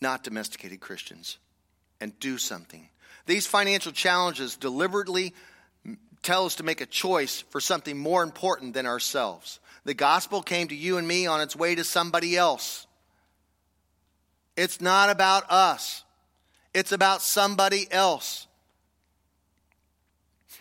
not 0.00 0.24
domesticated 0.24 0.80
Christians, 0.80 1.38
and 2.00 2.18
do 2.18 2.38
something 2.38 2.88
these 3.26 3.46
financial 3.46 3.92
challenges 3.92 4.56
deliberately 4.56 5.34
tell 6.22 6.46
us 6.46 6.56
to 6.56 6.62
make 6.62 6.80
a 6.80 6.86
choice 6.86 7.42
for 7.50 7.60
something 7.60 7.98
more 7.98 8.22
important 8.22 8.74
than 8.74 8.86
ourselves. 8.86 9.60
The 9.84 9.94
gospel 9.94 10.42
came 10.42 10.68
to 10.68 10.74
you 10.74 10.98
and 10.98 11.06
me 11.06 11.26
on 11.26 11.40
its 11.40 11.56
way 11.56 11.74
to 11.74 11.84
somebody 11.84 12.36
else. 12.36 12.86
It's 14.56 14.80
not 14.80 15.10
about 15.10 15.50
us, 15.50 16.04
it's 16.74 16.92
about 16.92 17.22
somebody 17.22 17.86
else. 17.90 18.46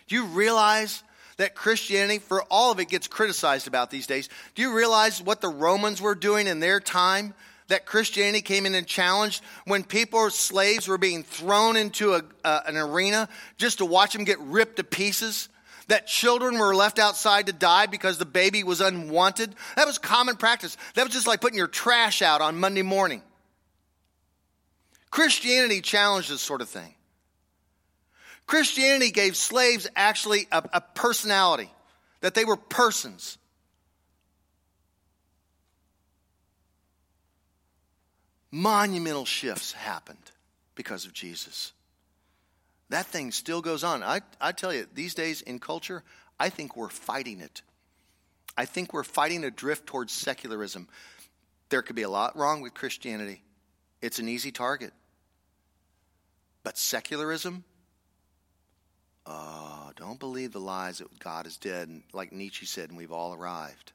Do 0.08 0.16
you 0.16 0.26
realize 0.26 1.04
that 1.38 1.56
Christianity, 1.56 2.20
for 2.20 2.44
all 2.52 2.72
of 2.72 2.80
it, 2.80 2.90
gets 2.90 3.08
criticized 3.08 3.68
about 3.68 3.90
these 3.90 4.08
days? 4.08 4.30
Do 4.56 4.62
you 4.62 4.74
realize 4.74 5.22
what 5.22 5.42
the 5.42 5.48
Romans 5.50 6.02
were 6.02 6.16
doing 6.16 6.48
in 6.48 6.60
their 6.60 6.80
time? 6.80 7.34
That 7.72 7.86
Christianity 7.86 8.42
came 8.42 8.66
in 8.66 8.76
and 8.76 8.86
challenged 8.86 9.44
when 9.66 9.84
people 9.84 10.30
slaves 10.30 10.88
were 10.88 10.98
being 10.98 11.24
thrown 11.24 11.76
into 11.76 12.14
a, 12.14 12.22
uh, 12.44 12.62
an 12.66 12.78
arena 12.78 13.28
just 13.58 13.80
to 13.80 13.86
watch 13.86 14.14
them 14.14 14.24
get 14.24 14.40
ripped 14.40 14.78
to 14.78 14.84
pieces? 14.84 15.50
That 15.88 16.08
children 16.08 16.58
were 16.58 16.76
left 16.76 17.00
outside 17.00 17.48
to 17.48 17.54
die 17.54 17.88
because 17.88 18.18
the 18.18 18.26
baby 18.26 18.64
was 18.64 18.80
unwanted? 18.80 19.56
That 19.76 19.88
was 19.88 19.98
common 19.98 20.38
practice. 20.38 20.78
That 20.94 21.04
was 21.04 21.12
just 21.12 21.28
like 21.28 21.42
putting 21.42 21.58
your 21.58 21.68
trash 21.68 22.22
out 22.22 22.40
on 22.40 22.60
Monday 22.60 22.82
morning. 22.82 23.22
Christianity 25.10 25.82
challenged 25.82 26.30
this 26.30 26.42
sort 26.42 26.62
of 26.62 26.70
thing. 26.70 26.96
Christianity 28.48 29.12
gave 29.12 29.36
slaves 29.36 29.90
actually 29.96 30.48
a, 30.52 30.64
a 30.74 30.82
personality, 30.82 31.72
that 32.22 32.34
they 32.34 32.46
were 32.46 32.58
persons. 32.58 33.38
Monumental 38.52 39.26
shifts 39.26 39.72
happened 39.72 40.32
because 40.76 41.06
of 41.06 41.14
Jesus. 41.14 41.72
That 42.90 43.06
thing 43.06 43.32
still 43.32 43.62
goes 43.62 43.84
on. 43.84 44.04
I, 44.04 44.20
I 44.42 44.52
tell 44.52 44.74
you, 44.74 44.86
these 44.94 45.14
days 45.14 45.42
in 45.42 45.60
culture, 45.60 46.04
I 46.38 46.50
think 46.50 46.76
we're 46.76 46.90
fighting 46.90 47.40
it. 47.40 47.62
I 48.58 48.66
think 48.66 48.94
we're 48.94 49.04
fighting 49.04 49.46
a 49.46 49.52
drift 49.52 49.88
towards 49.88 50.12
secularism. 50.12 50.90
There 51.70 51.82
could 51.82 51.96
be 51.96 52.02
a 52.02 52.10
lot 52.10 52.38
wrong 52.38 52.62
with 52.62 52.74
Christianity, 52.74 53.42
it's 54.02 54.20
an 54.20 54.28
easy 54.28 54.52
target. 54.52 54.92
But 56.64 56.78
secularism, 56.78 57.64
oh, 59.26 59.92
don't 59.96 60.20
believe 60.20 60.52
the 60.52 60.60
lies 60.60 61.00
that 61.00 61.20
God 61.20 61.48
is 61.48 61.58
dead. 61.58 61.90
Like 62.14 62.32
Nietzsche 62.32 62.66
said, 62.66 62.90
and 62.90 62.98
we've 62.98 63.12
all 63.12 63.34
arrived. 63.34 63.94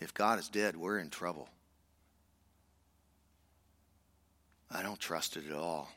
If 0.00 0.12
God 0.12 0.38
is 0.38 0.48
dead, 0.48 0.76
we're 0.76 0.98
in 0.98 1.08
trouble. 1.08 1.48
I 4.74 4.82
don't 4.82 4.98
trust 4.98 5.36
it 5.36 5.44
at 5.48 5.54
all. 5.54 5.88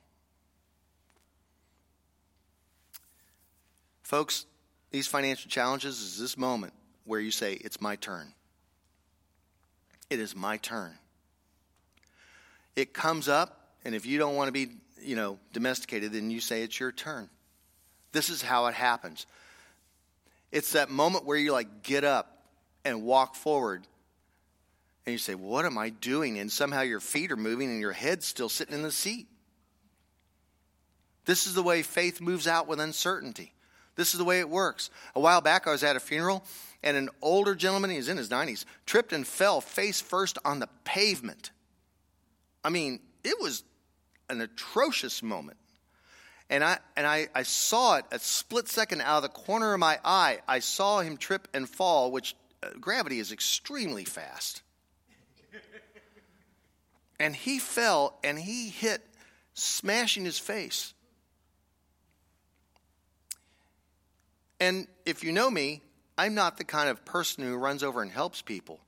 Folks, 4.03 4.45
these 4.91 5.07
financial 5.07 5.49
challenges 5.49 5.99
is 5.99 6.19
this 6.19 6.37
moment 6.37 6.73
where 7.03 7.19
you 7.19 7.31
say, 7.31 7.53
It's 7.53 7.81
my 7.81 7.95
turn. 7.95 8.33
It 10.09 10.19
is 10.19 10.35
my 10.35 10.57
turn. 10.57 10.93
It 12.75 12.93
comes 12.93 13.27
up, 13.27 13.71
and 13.83 13.95
if 13.95 14.05
you 14.05 14.19
don't 14.19 14.35
want 14.35 14.47
to 14.47 14.51
be, 14.51 14.69
you 15.01 15.15
know, 15.15 15.39
domesticated, 15.51 16.13
then 16.13 16.29
you 16.29 16.39
say 16.39 16.61
it's 16.61 16.79
your 16.79 16.91
turn. 16.91 17.27
This 18.11 18.29
is 18.29 18.41
how 18.41 18.67
it 18.67 18.75
happens. 18.75 19.25
It's 20.51 20.73
that 20.73 20.89
moment 20.89 21.25
where 21.25 21.37
you 21.37 21.51
like 21.51 21.83
get 21.83 22.03
up 22.03 22.45
and 22.85 23.03
walk 23.03 23.35
forward 23.35 23.85
and 25.07 25.13
you 25.13 25.17
say, 25.17 25.35
What 25.35 25.63
am 25.63 25.77
I 25.77 25.89
doing? 25.89 26.37
And 26.37 26.51
somehow 26.51 26.81
your 26.81 26.99
feet 26.99 27.31
are 27.31 27.37
moving 27.37 27.69
and 27.69 27.79
your 27.79 27.93
head's 27.93 28.25
still 28.25 28.49
sitting 28.49 28.75
in 28.75 28.81
the 28.81 28.91
seat. 28.91 29.27
This 31.23 31.47
is 31.47 31.53
the 31.53 31.63
way 31.63 31.81
faith 31.81 32.19
moves 32.19 32.45
out 32.45 32.67
with 32.67 32.81
uncertainty. 32.81 33.53
This 33.95 34.13
is 34.13 34.17
the 34.17 34.25
way 34.25 34.39
it 34.39 34.49
works. 34.49 34.89
A 35.15 35.21
while 35.21 35.39
back, 35.39 35.65
I 35.65 35.71
was 35.71 35.83
at 35.83 35.95
a 35.95 36.01
funeral, 36.01 36.43
and 36.83 36.97
an 36.97 37.09
older 37.21 37.55
gentleman, 37.55 37.89
he's 37.89 38.09
in 38.09 38.17
his 38.17 38.27
90s, 38.27 38.65
tripped 38.85 39.13
and 39.13 39.25
fell 39.25 39.61
face 39.61 40.01
first 40.01 40.37
on 40.43 40.59
the 40.59 40.67
pavement. 40.83 41.51
I 42.63 42.69
mean, 42.69 42.99
it 43.23 43.39
was 43.39 43.63
an 44.29 44.41
atrocious 44.41 45.23
moment. 45.23 45.57
And 46.49 46.65
I, 46.65 46.79
and 46.97 47.07
I, 47.07 47.29
I 47.33 47.43
saw 47.43 47.95
it 47.95 48.05
a 48.11 48.19
split 48.19 48.67
second 48.67 49.01
out 49.01 49.17
of 49.17 49.23
the 49.23 49.29
corner 49.29 49.73
of 49.73 49.79
my 49.79 49.99
eye. 50.03 50.39
I 50.49 50.59
saw 50.59 50.99
him 50.99 51.15
trip 51.15 51.47
and 51.53 51.67
fall, 51.67 52.11
which 52.11 52.35
uh, 52.61 52.69
gravity 52.79 53.19
is 53.19 53.31
extremely 53.31 54.03
fast. 54.03 54.63
And 57.19 57.35
he 57.35 57.59
fell 57.59 58.19
and 58.23 58.37
he 58.37 58.69
hit, 58.69 59.01
smashing 59.53 60.25
his 60.25 60.37
face. 60.37 60.93
And 64.59 64.87
if 65.05 65.23
you 65.23 65.31
know 65.31 65.49
me, 65.49 65.81
I'm 66.17 66.33
not 66.33 66.57
the 66.57 66.63
kind 66.63 66.89
of 66.89 67.05
person 67.05 67.43
who 67.43 67.55
runs 67.55 67.83
over 67.83 68.01
and 68.01 68.11
helps 68.11 68.41
people. 68.41 68.79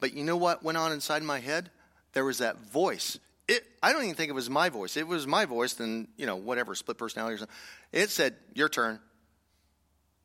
But 0.00 0.14
you 0.14 0.24
know 0.24 0.36
what 0.36 0.62
went 0.62 0.78
on 0.78 0.92
inside 0.92 1.22
my 1.22 1.40
head? 1.40 1.70
There 2.12 2.24
was 2.24 2.38
that 2.38 2.58
voice. 2.58 3.18
It, 3.48 3.64
I 3.82 3.92
don't 3.92 4.04
even 4.04 4.14
think 4.14 4.30
it 4.30 4.34
was 4.34 4.50
my 4.50 4.68
voice. 4.68 4.96
It 4.96 5.06
was 5.06 5.26
my 5.26 5.44
voice, 5.44 5.74
then, 5.74 6.08
you 6.16 6.26
know, 6.26 6.36
whatever, 6.36 6.74
split 6.74 6.98
personality 6.98 7.34
or 7.34 7.38
something. 7.38 7.56
It 7.92 8.10
said, 8.10 8.34
Your 8.54 8.68
turn. 8.68 9.00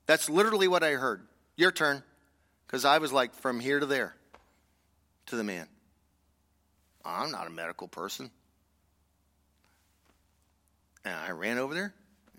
That's 0.08 0.30
literally 0.30 0.68
what 0.68 0.84
I 0.84 0.92
heard. 0.94 1.26
Your 1.56 1.72
turn. 1.72 2.04
Because 2.66 2.86
I 2.86 2.98
was 2.98 3.12
like 3.12 3.34
from 3.36 3.60
here 3.60 3.80
to 3.80 3.86
there 3.86 4.16
to 5.28 5.36
the 5.36 5.44
man. 5.44 5.68
I'm 7.06 7.32
not 7.32 7.48
a 7.48 7.50
medical 7.50 7.88
person. 7.88 8.30
And 11.04 11.16
I 11.16 11.32
ran 11.32 11.58
over 11.58 11.74
there 11.74 11.94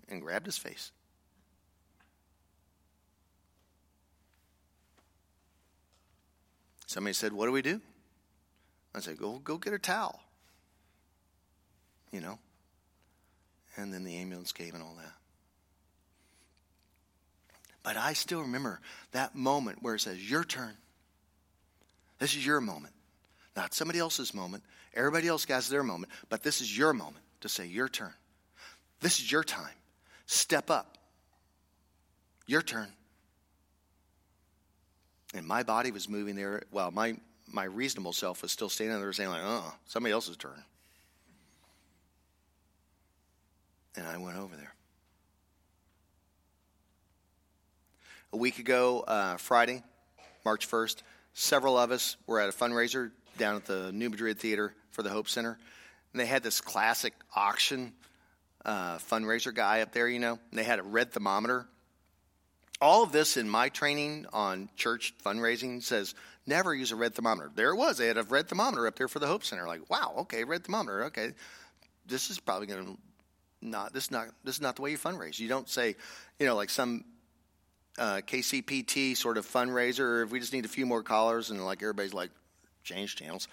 and 0.09 0.21
grabbed 0.21 0.45
his 0.45 0.57
face. 0.57 0.91
Somebody 6.87 7.13
said, 7.13 7.33
What 7.33 7.47
do 7.47 7.51
we 7.51 7.61
do? 7.61 7.81
I 8.95 8.99
said, 8.99 9.17
Go, 9.17 9.39
go 9.43 9.57
get 9.57 9.73
a 9.73 9.79
towel. 9.79 10.21
You 12.11 12.21
know? 12.21 12.39
And 13.75 13.91
then 13.91 14.03
the 14.03 14.15
ambulance 14.17 14.51
came 14.51 14.75
and 14.75 14.83
all 14.83 14.95
that. 14.97 15.13
But 17.81 17.97
I 17.97 18.13
still 18.13 18.41
remember 18.41 18.79
that 19.11 19.35
moment 19.35 19.81
where 19.81 19.95
it 19.95 20.01
says, 20.01 20.29
Your 20.29 20.43
turn. 20.43 20.77
This 22.19 22.35
is 22.35 22.45
your 22.45 22.61
moment 22.61 22.93
not 23.55 23.73
somebody 23.73 23.99
else's 23.99 24.33
moment. 24.33 24.63
Everybody 24.93 25.27
else 25.27 25.45
has 25.45 25.69
their 25.69 25.83
moment, 25.83 26.11
but 26.29 26.43
this 26.43 26.61
is 26.61 26.75
your 26.75 26.93
moment 26.93 27.23
to 27.41 27.49
say, 27.49 27.65
Your 27.65 27.89
turn. 27.89 28.13
This 28.99 29.19
is 29.19 29.29
your 29.29 29.43
time. 29.43 29.75
Step 30.25 30.69
up. 30.71 30.97
Your 32.47 32.61
turn. 32.61 32.87
And 35.33 35.45
my 35.45 35.63
body 35.63 35.91
was 35.91 36.07
moving 36.07 36.35
there. 36.35 36.63
Well, 36.71 36.91
my, 36.91 37.17
my 37.51 37.65
reasonable 37.65 38.13
self 38.13 38.41
was 38.41 38.51
still 38.51 38.69
standing 38.69 38.97
there 38.99 39.11
saying, 39.11 39.29
like, 39.29 39.41
oh, 39.43 39.73
somebody 39.85 40.13
else's 40.13 40.37
turn. 40.37 40.63
And 43.95 44.07
I 44.07 44.17
went 44.17 44.37
over 44.37 44.55
there. 44.55 44.73
A 48.31 48.37
week 48.37 48.59
ago, 48.59 49.01
uh, 49.01 49.37
Friday, 49.37 49.83
March 50.45 50.69
1st, 50.69 51.03
several 51.33 51.77
of 51.77 51.91
us 51.91 52.15
were 52.25 52.39
at 52.39 52.49
a 52.49 52.51
fundraiser 52.51 53.11
down 53.37 53.55
at 53.55 53.65
the 53.65 53.91
New 53.91 54.09
Madrid 54.09 54.39
Theater 54.39 54.73
for 54.91 55.03
the 55.03 55.09
Hope 55.09 55.27
Center. 55.27 55.57
And 56.11 56.19
they 56.19 56.25
had 56.25 56.43
this 56.43 56.61
classic 56.61 57.13
auction 57.35 57.93
uh, 58.65 58.97
fundraiser 58.97 59.53
guy 59.53 59.81
up 59.81 59.91
there, 59.91 60.07
you 60.07 60.19
know, 60.19 60.39
and 60.49 60.59
they 60.59 60.63
had 60.63 60.79
a 60.79 60.83
red 60.83 61.11
thermometer. 61.11 61.67
All 62.81 63.03
of 63.03 63.11
this 63.11 63.37
in 63.37 63.49
my 63.49 63.69
training 63.69 64.25
on 64.33 64.69
church 64.75 65.13
fundraising 65.23 65.81
says 65.81 66.15
never 66.45 66.73
use 66.73 66.91
a 66.91 66.95
red 66.95 67.15
thermometer. 67.15 67.51
There 67.55 67.69
it 67.69 67.77
was. 67.77 67.97
They 67.97 68.07
had 68.07 68.17
a 68.17 68.23
red 68.23 68.47
thermometer 68.47 68.87
up 68.87 68.97
there 68.97 69.07
for 69.07 69.19
the 69.19 69.27
Hope 69.27 69.43
Center. 69.43 69.67
Like, 69.67 69.89
wow, 69.89 70.13
okay, 70.19 70.43
red 70.43 70.65
thermometer. 70.65 71.05
Okay, 71.05 71.31
this 72.05 72.29
is 72.29 72.39
probably 72.39 72.67
going 72.67 72.85
to 72.85 72.97
not 73.61 73.93
this 73.93 74.05
is 74.05 74.11
not 74.11 74.27
this 74.43 74.55
is 74.55 74.61
not 74.61 74.75
the 74.75 74.81
way 74.81 74.91
you 74.91 74.97
fundraise. 74.97 75.39
You 75.39 75.47
don't 75.47 75.69
say, 75.69 75.95
you 76.39 76.45
know, 76.45 76.55
like 76.55 76.69
some 76.69 77.05
uh, 77.97 78.21
KCPT 78.27 79.15
sort 79.15 79.37
of 79.37 79.47
fundraiser. 79.47 80.23
If 80.23 80.31
we 80.31 80.39
just 80.39 80.53
need 80.53 80.65
a 80.65 80.69
few 80.69 80.85
more 80.85 81.03
callers, 81.03 81.49
and 81.49 81.63
like 81.65 81.81
everybody's 81.81 82.13
like, 82.13 82.31
change 82.83 83.15
channels. 83.15 83.47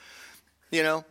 You 0.70 0.82
know, 0.82 1.04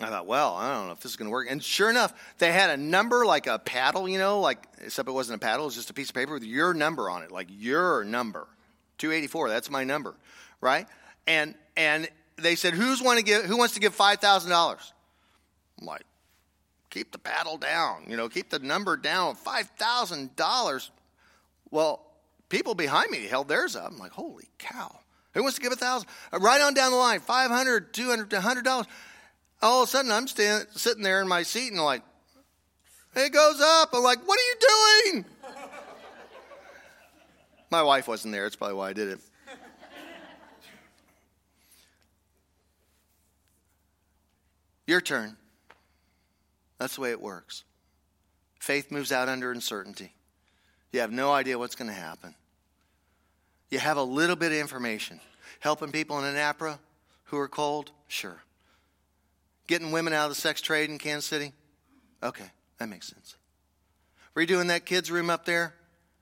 I 0.00 0.08
thought, 0.08 0.26
well, 0.26 0.54
I 0.54 0.74
don't 0.74 0.86
know 0.86 0.92
if 0.92 1.00
this 1.00 1.12
is 1.12 1.16
going 1.16 1.26
to 1.26 1.32
work. 1.32 1.48
And 1.50 1.62
sure 1.62 1.88
enough, 1.88 2.12
they 2.38 2.52
had 2.52 2.70
a 2.70 2.76
number 2.76 3.24
like 3.24 3.46
a 3.46 3.58
paddle, 3.58 4.08
you 4.08 4.18
know, 4.18 4.40
like, 4.40 4.66
except 4.84 5.08
it 5.08 5.12
wasn't 5.12 5.42
a 5.42 5.44
paddle, 5.44 5.64
it 5.64 5.68
was 5.68 5.74
just 5.74 5.90
a 5.90 5.94
piece 5.94 6.10
of 6.10 6.14
paper 6.14 6.34
with 6.34 6.44
your 6.44 6.74
number 6.74 7.08
on 7.08 7.22
it, 7.22 7.32
like 7.32 7.48
your 7.50 8.04
number. 8.04 8.46
284, 8.98 9.48
that's 9.48 9.70
my 9.70 9.84
number, 9.84 10.14
right? 10.60 10.86
And 11.26 11.54
and 11.76 12.08
they 12.36 12.54
said, 12.54 12.74
Who's 12.74 13.02
want 13.02 13.18
to 13.18 13.24
give 13.24 13.44
who 13.44 13.56
wants 13.56 13.74
to 13.74 13.80
give 13.80 13.94
five 13.94 14.20
thousand 14.20 14.50
dollars? 14.50 14.92
I'm 15.80 15.86
like, 15.86 16.04
keep 16.90 17.12
the 17.12 17.18
paddle 17.18 17.58
down, 17.58 18.04
you 18.08 18.16
know, 18.16 18.28
keep 18.28 18.48
the 18.48 18.58
number 18.58 18.96
down, 18.96 19.34
five 19.34 19.66
thousand 19.76 20.34
dollars. 20.36 20.90
Well, 21.70 22.00
people 22.48 22.74
behind 22.74 23.10
me 23.10 23.26
held 23.26 23.48
theirs 23.48 23.76
up. 23.76 23.90
I'm 23.90 23.98
like, 23.98 24.12
holy 24.12 24.48
cow. 24.58 24.98
Who 25.36 25.42
wants 25.42 25.56
to 25.56 25.62
give 25.62 25.70
a 25.70 25.76
thousand? 25.76 26.08
Uh, 26.32 26.38
right 26.38 26.62
on 26.62 26.72
down 26.72 26.92
the 26.92 26.96
line, 26.96 27.20
500, 27.20 27.92
200, 27.92 28.30
$100. 28.30 28.86
All 29.60 29.82
of 29.82 29.88
a 29.88 29.90
sudden, 29.90 30.10
I'm 30.10 30.26
stand, 30.26 30.66
sitting 30.74 31.02
there 31.02 31.20
in 31.20 31.28
my 31.28 31.42
seat 31.42 31.72
and 31.72 31.82
like, 31.82 32.02
it 33.14 33.34
goes 33.34 33.60
up. 33.60 33.90
I'm 33.92 34.02
like, 34.02 34.26
what 34.26 34.38
are 34.38 34.42
you 34.42 35.12
doing? 35.12 35.26
my 37.70 37.82
wife 37.82 38.08
wasn't 38.08 38.32
there. 38.32 38.44
That's 38.44 38.56
probably 38.56 38.76
why 38.76 38.88
I 38.88 38.92
did 38.94 39.08
it. 39.08 39.20
Your 44.86 45.02
turn. 45.02 45.36
That's 46.78 46.94
the 46.94 47.02
way 47.02 47.10
it 47.10 47.20
works. 47.20 47.64
Faith 48.58 48.90
moves 48.90 49.12
out 49.12 49.28
under 49.28 49.52
uncertainty. 49.52 50.14
You 50.92 51.00
have 51.00 51.12
no 51.12 51.30
idea 51.30 51.58
what's 51.58 51.74
going 51.74 51.90
to 51.90 51.94
happen. 51.94 52.34
You 53.70 53.78
have 53.78 53.96
a 53.96 54.02
little 54.02 54.36
bit 54.36 54.52
of 54.52 54.58
information. 54.58 55.20
Helping 55.60 55.90
people 55.90 56.18
in 56.22 56.34
Anapra, 56.34 56.78
who 57.24 57.38
are 57.38 57.48
cold? 57.48 57.90
Sure. 58.08 58.40
Getting 59.66 59.90
women 59.90 60.12
out 60.12 60.24
of 60.24 60.30
the 60.30 60.40
sex 60.40 60.60
trade 60.60 60.90
in 60.90 60.98
Kansas 60.98 61.24
City? 61.24 61.52
Okay, 62.22 62.50
that 62.78 62.88
makes 62.88 63.08
sense. 63.08 63.36
Redoing 64.36 64.68
that 64.68 64.86
kids' 64.86 65.10
room 65.10 65.30
up 65.30 65.44
there? 65.44 65.74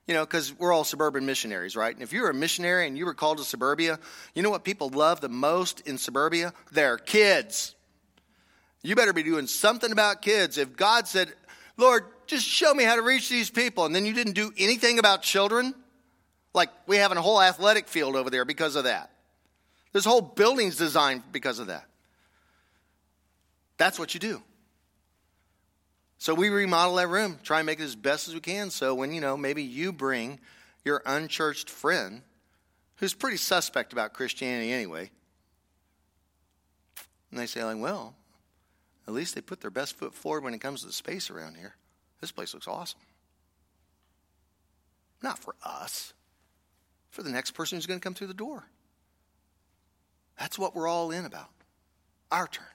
You 0.06 0.14
know, 0.14 0.24
because 0.24 0.52
we're 0.58 0.72
all 0.72 0.84
suburban 0.84 1.26
missionaries, 1.26 1.76
right? 1.76 1.94
And 1.94 2.02
if 2.02 2.12
you're 2.12 2.28
a 2.28 2.34
missionary 2.34 2.86
and 2.86 2.96
you 2.96 3.06
were 3.06 3.14
called 3.14 3.38
to 3.38 3.44
suburbia, 3.44 3.98
you 4.34 4.42
know 4.42 4.50
what 4.50 4.64
people 4.64 4.88
love 4.90 5.20
the 5.20 5.28
most 5.28 5.80
in 5.80 5.98
suburbia? 5.98 6.52
Their 6.72 6.98
kids. 6.98 7.74
You 8.82 8.94
better 8.96 9.14
be 9.14 9.22
doing 9.22 9.46
something 9.46 9.90
about 9.90 10.20
kids. 10.20 10.58
If 10.58 10.76
God 10.76 11.08
said, 11.08 11.32
Lord, 11.78 12.04
just 12.26 12.46
show 12.46 12.72
me 12.74 12.84
how 12.84 12.96
to 12.96 13.02
reach 13.02 13.30
these 13.30 13.50
people, 13.50 13.86
and 13.86 13.94
then 13.94 14.04
you 14.04 14.12
didn't 14.12 14.34
do 14.34 14.52
anything 14.58 14.98
about 14.98 15.22
children, 15.22 15.74
like 16.54 16.70
we 16.86 16.96
have 16.96 17.12
a 17.12 17.20
whole 17.20 17.42
athletic 17.42 17.88
field 17.88 18.16
over 18.16 18.30
there 18.30 18.44
because 18.44 18.76
of 18.76 18.84
that. 18.84 19.10
This 19.92 20.04
whole 20.04 20.22
building's 20.22 20.76
designed 20.76 21.22
because 21.32 21.58
of 21.58 21.66
that. 21.66 21.86
That's 23.76 23.98
what 23.98 24.14
you 24.14 24.20
do. 24.20 24.42
So 26.18 26.34
we 26.34 26.48
remodel 26.48 26.94
that 26.96 27.08
room, 27.08 27.38
try 27.42 27.58
and 27.58 27.66
make 27.66 27.80
it 27.80 27.84
as 27.84 27.96
best 27.96 28.28
as 28.28 28.34
we 28.34 28.40
can. 28.40 28.70
So 28.70 28.94
when, 28.94 29.12
you 29.12 29.20
know, 29.20 29.36
maybe 29.36 29.62
you 29.62 29.92
bring 29.92 30.40
your 30.84 31.02
unchurched 31.04 31.68
friend 31.68 32.22
who's 32.96 33.14
pretty 33.14 33.36
suspect 33.36 33.92
about 33.92 34.14
Christianity 34.14 34.72
anyway, 34.72 35.10
and 37.30 37.38
they 37.38 37.46
say, 37.46 37.64
like, 37.64 37.78
well, 37.78 38.14
at 39.06 39.12
least 39.12 39.34
they 39.34 39.40
put 39.40 39.60
their 39.60 39.70
best 39.70 39.96
foot 39.96 40.14
forward 40.14 40.44
when 40.44 40.54
it 40.54 40.60
comes 40.60 40.80
to 40.80 40.86
the 40.86 40.92
space 40.92 41.30
around 41.30 41.56
here. 41.56 41.74
This 42.20 42.30
place 42.30 42.54
looks 42.54 42.68
awesome. 42.68 43.00
Not 45.20 45.38
for 45.38 45.56
us, 45.64 46.14
for 47.14 47.22
the 47.22 47.30
next 47.30 47.52
person 47.52 47.76
who's 47.76 47.86
going 47.86 48.00
to 48.00 48.04
come 48.04 48.14
through 48.14 48.26
the 48.26 48.34
door. 48.34 48.64
That's 50.38 50.58
what 50.58 50.74
we're 50.74 50.88
all 50.88 51.12
in 51.12 51.24
about. 51.24 51.48
Our 52.32 52.48
turn. 52.48 52.66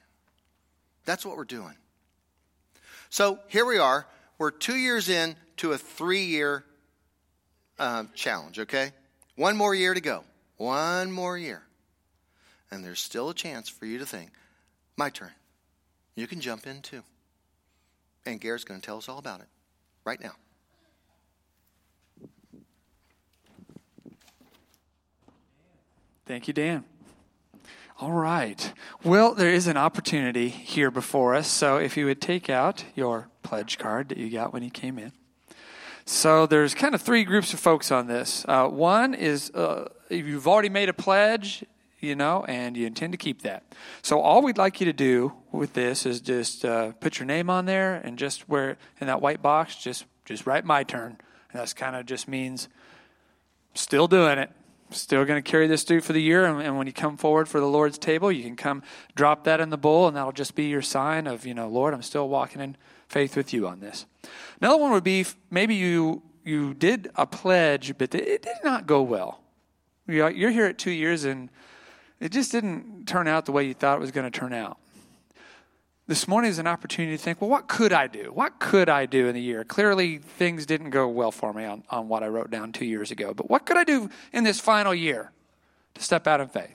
That's 1.04 1.26
what 1.26 1.36
we're 1.36 1.44
doing. 1.44 1.74
So 3.10 3.38
here 3.48 3.66
we 3.66 3.76
are. 3.76 4.06
We're 4.38 4.50
two 4.50 4.76
years 4.76 5.10
in 5.10 5.36
to 5.58 5.72
a 5.72 5.78
three 5.78 6.24
year 6.24 6.64
uh, 7.78 8.04
challenge, 8.14 8.58
okay? 8.60 8.92
One 9.36 9.58
more 9.58 9.74
year 9.74 9.92
to 9.92 10.00
go. 10.00 10.24
One 10.56 11.12
more 11.12 11.36
year. 11.36 11.62
And 12.70 12.82
there's 12.82 13.00
still 13.00 13.28
a 13.28 13.34
chance 13.34 13.68
for 13.68 13.84
you 13.84 13.98
to 13.98 14.06
think, 14.06 14.30
my 14.96 15.10
turn. 15.10 15.32
You 16.14 16.26
can 16.26 16.40
jump 16.40 16.66
in 16.66 16.80
too. 16.80 17.02
And 18.24 18.40
Garrett's 18.40 18.64
going 18.64 18.80
to 18.80 18.86
tell 18.86 18.96
us 18.96 19.08
all 19.08 19.18
about 19.18 19.40
it 19.40 19.48
right 20.04 20.20
now. 20.20 20.32
Thank 26.30 26.46
you, 26.46 26.54
Dan. 26.54 26.84
All 27.98 28.12
right. 28.12 28.72
Well, 29.02 29.34
there 29.34 29.50
is 29.50 29.66
an 29.66 29.76
opportunity 29.76 30.48
here 30.48 30.88
before 30.88 31.34
us. 31.34 31.48
So 31.48 31.78
if 31.78 31.96
you 31.96 32.06
would 32.06 32.20
take 32.20 32.48
out 32.48 32.84
your 32.94 33.26
pledge 33.42 33.78
card 33.78 34.10
that 34.10 34.16
you 34.16 34.30
got 34.30 34.52
when 34.52 34.62
you 34.62 34.70
came 34.70 34.96
in. 34.96 35.10
So 36.04 36.46
there's 36.46 36.72
kind 36.72 36.94
of 36.94 37.02
three 37.02 37.24
groups 37.24 37.52
of 37.52 37.58
folks 37.58 37.90
on 37.90 38.06
this. 38.06 38.44
Uh, 38.46 38.68
one 38.68 39.12
is 39.12 39.50
uh, 39.56 39.88
if 40.08 40.24
you've 40.24 40.46
already 40.46 40.68
made 40.68 40.88
a 40.88 40.92
pledge, 40.92 41.64
you 41.98 42.14
know, 42.14 42.44
and 42.44 42.76
you 42.76 42.86
intend 42.86 43.12
to 43.12 43.18
keep 43.18 43.42
that. 43.42 43.64
So 44.00 44.20
all 44.20 44.40
we'd 44.40 44.56
like 44.56 44.78
you 44.78 44.86
to 44.86 44.92
do 44.92 45.32
with 45.50 45.72
this 45.72 46.06
is 46.06 46.20
just 46.20 46.64
uh, 46.64 46.92
put 47.00 47.18
your 47.18 47.26
name 47.26 47.50
on 47.50 47.66
there 47.66 47.96
and 47.96 48.16
just 48.16 48.48
where 48.48 48.76
in 49.00 49.08
that 49.08 49.20
white 49.20 49.42
box, 49.42 49.74
just 49.74 50.04
just 50.24 50.46
write 50.46 50.64
my 50.64 50.84
turn. 50.84 51.18
And 51.50 51.60
that's 51.60 51.72
kind 51.72 51.96
of 51.96 52.06
just 52.06 52.28
means 52.28 52.68
still 53.74 54.06
doing 54.06 54.38
it 54.38 54.52
still 54.92 55.24
going 55.24 55.42
to 55.42 55.50
carry 55.50 55.66
this 55.66 55.82
through 55.82 56.00
for 56.00 56.12
the 56.12 56.22
year. 56.22 56.44
And, 56.44 56.60
and, 56.60 56.76
when 56.76 56.86
you 56.86 56.92
come 56.92 57.16
forward 57.16 57.48
for 57.48 57.60
the 57.60 57.66
Lord's 57.66 57.98
table, 57.98 58.30
you 58.30 58.42
can 58.42 58.56
come 58.56 58.82
drop 59.14 59.44
that 59.44 59.60
in 59.60 59.70
the 59.70 59.78
bowl, 59.78 60.08
and 60.08 60.16
that'll 60.16 60.32
just 60.32 60.54
be 60.54 60.64
your 60.64 60.82
sign 60.82 61.26
of, 61.26 61.46
you 61.46 61.54
know, 61.54 61.68
Lord, 61.68 61.94
I'm 61.94 62.02
still 62.02 62.28
walking 62.28 62.60
in 62.60 62.76
faith 63.08 63.36
with 63.36 63.52
you 63.52 63.66
on 63.66 63.80
this. 63.80 64.06
Another 64.60 64.78
one 64.78 64.92
would 64.92 65.04
be 65.04 65.26
maybe 65.50 65.74
you 65.74 66.22
you 66.44 66.72
did 66.74 67.10
a 67.16 67.26
pledge, 67.26 67.96
but 67.98 68.14
it 68.14 68.42
did 68.42 68.56
not 68.64 68.86
go 68.86 69.02
well. 69.02 69.42
You're 70.06 70.50
here 70.50 70.66
at 70.66 70.78
two 70.78 70.90
years, 70.90 71.24
and 71.24 71.50
it 72.18 72.32
just 72.32 72.50
didn't 72.50 73.06
turn 73.06 73.28
out 73.28 73.46
the 73.46 73.52
way 73.52 73.64
you 73.64 73.74
thought 73.74 73.96
it 73.96 74.00
was 74.00 74.10
going 74.10 74.30
to 74.30 74.36
turn 74.36 74.52
out 74.52 74.78
this 76.10 76.26
morning 76.26 76.50
is 76.50 76.58
an 76.58 76.66
opportunity 76.66 77.16
to 77.16 77.22
think, 77.22 77.40
well, 77.40 77.48
what 77.48 77.68
could 77.68 77.92
I 77.92 78.08
do? 78.08 78.32
What 78.34 78.58
could 78.58 78.88
I 78.88 79.06
do 79.06 79.28
in 79.28 79.34
the 79.36 79.40
year? 79.40 79.62
Clearly, 79.62 80.18
things 80.18 80.66
didn't 80.66 80.90
go 80.90 81.06
well 81.06 81.30
for 81.30 81.52
me 81.52 81.64
on, 81.64 81.84
on 81.88 82.08
what 82.08 82.24
I 82.24 82.26
wrote 82.26 82.50
down 82.50 82.72
two 82.72 82.84
years 82.84 83.12
ago. 83.12 83.32
But 83.32 83.48
what 83.48 83.64
could 83.64 83.76
I 83.76 83.84
do 83.84 84.10
in 84.32 84.42
this 84.42 84.58
final 84.58 84.92
year 84.92 85.30
to 85.94 86.02
step 86.02 86.26
out 86.26 86.40
in 86.40 86.48
faith? 86.48 86.74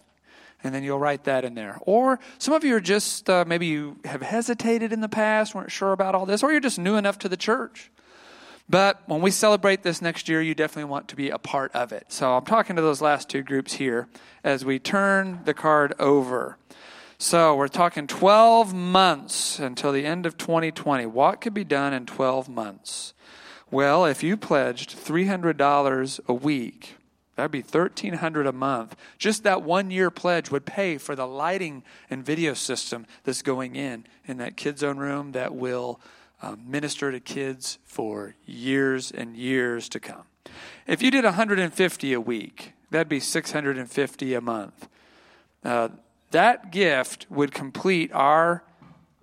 And 0.63 0.73
then 0.73 0.83
you'll 0.83 0.99
write 0.99 1.25
that 1.25 1.43
in 1.43 1.53
there. 1.53 1.79
Or 1.81 2.17
some 2.37 2.53
of 2.53 2.63
you 2.63 2.77
are 2.77 2.79
just, 2.79 3.29
uh, 3.29 3.43
maybe 3.45 3.65
you 3.65 3.97
have 4.05 4.21
hesitated 4.21 4.93
in 4.93 5.01
the 5.01 5.09
past, 5.09 5.53
weren't 5.53 5.69
sure 5.69 5.91
about 5.91 6.15
all 6.15 6.25
this, 6.25 6.41
or 6.41 6.53
you're 6.53 6.61
just 6.61 6.79
new 6.79 6.95
enough 6.95 7.19
to 7.19 7.27
the 7.27 7.35
church. 7.35 7.91
But 8.69 9.01
when 9.05 9.19
we 9.19 9.31
celebrate 9.31 9.83
this 9.83 10.01
next 10.01 10.29
year, 10.29 10.41
you 10.41 10.55
definitely 10.55 10.89
want 10.89 11.09
to 11.09 11.17
be 11.17 11.29
a 11.29 11.37
part 11.37 11.73
of 11.73 11.91
it. 11.91 12.05
So 12.07 12.37
I'm 12.37 12.45
talking 12.45 12.77
to 12.77 12.81
those 12.81 13.01
last 13.01 13.27
two 13.27 13.43
groups 13.43 13.73
here 13.73 14.07
as 14.45 14.63
we 14.63 14.79
turn 14.79 15.41
the 15.43 15.53
card 15.53 15.93
over. 15.99 16.57
So 17.27 17.55
we're 17.55 17.69
talking 17.69 18.05
12 18.05 18.75
months 18.75 19.57
until 19.57 19.91
the 19.91 20.05
end 20.05 20.27
of 20.27 20.38
2020. 20.38 21.07
What 21.07 21.41
could 21.41 21.55
be 21.55 21.63
done 21.63 21.91
in 21.91 22.05
12 22.05 22.47
months? 22.47 23.15
Well, 23.71 24.05
if 24.05 24.21
you 24.21 24.38
pledged 24.38 24.95
$300 24.95 26.19
a 26.27 26.33
week, 26.35 26.97
that'd 27.35 27.49
be 27.49 27.63
1300 27.63 28.45
a 28.45 28.51
month. 28.51 28.95
Just 29.17 29.41
that 29.41 29.63
one 29.63 29.89
year 29.89 30.11
pledge 30.11 30.51
would 30.51 30.67
pay 30.67 30.99
for 30.99 31.15
the 31.15 31.25
lighting 31.25 31.81
and 32.11 32.23
video 32.23 32.53
system 32.53 33.07
that's 33.23 33.41
going 33.41 33.75
in 33.75 34.05
in 34.27 34.38
that 34.38 34.55
kids 34.55 34.81
zone 34.81 34.97
room 34.97 35.31
that 35.31 35.55
will 35.55 35.99
um, 36.43 36.61
minister 36.67 37.11
to 37.11 37.19
kids 37.19 37.79
for 37.85 38.35
years 38.45 39.09
and 39.09 39.35
years 39.35 39.89
to 39.89 39.99
come. 39.99 40.25
If 40.85 41.01
you 41.01 41.09
did 41.09 41.23
150 41.23 42.13
a 42.13 42.21
week, 42.21 42.73
that'd 42.91 43.09
be 43.09 43.19
650 43.19 44.33
a 44.35 44.41
month. 44.41 44.88
Uh, 45.63 45.89
that 46.35 46.69
gift 46.71 47.25
would 47.29 47.53
complete 47.53 48.11
our 48.11 48.63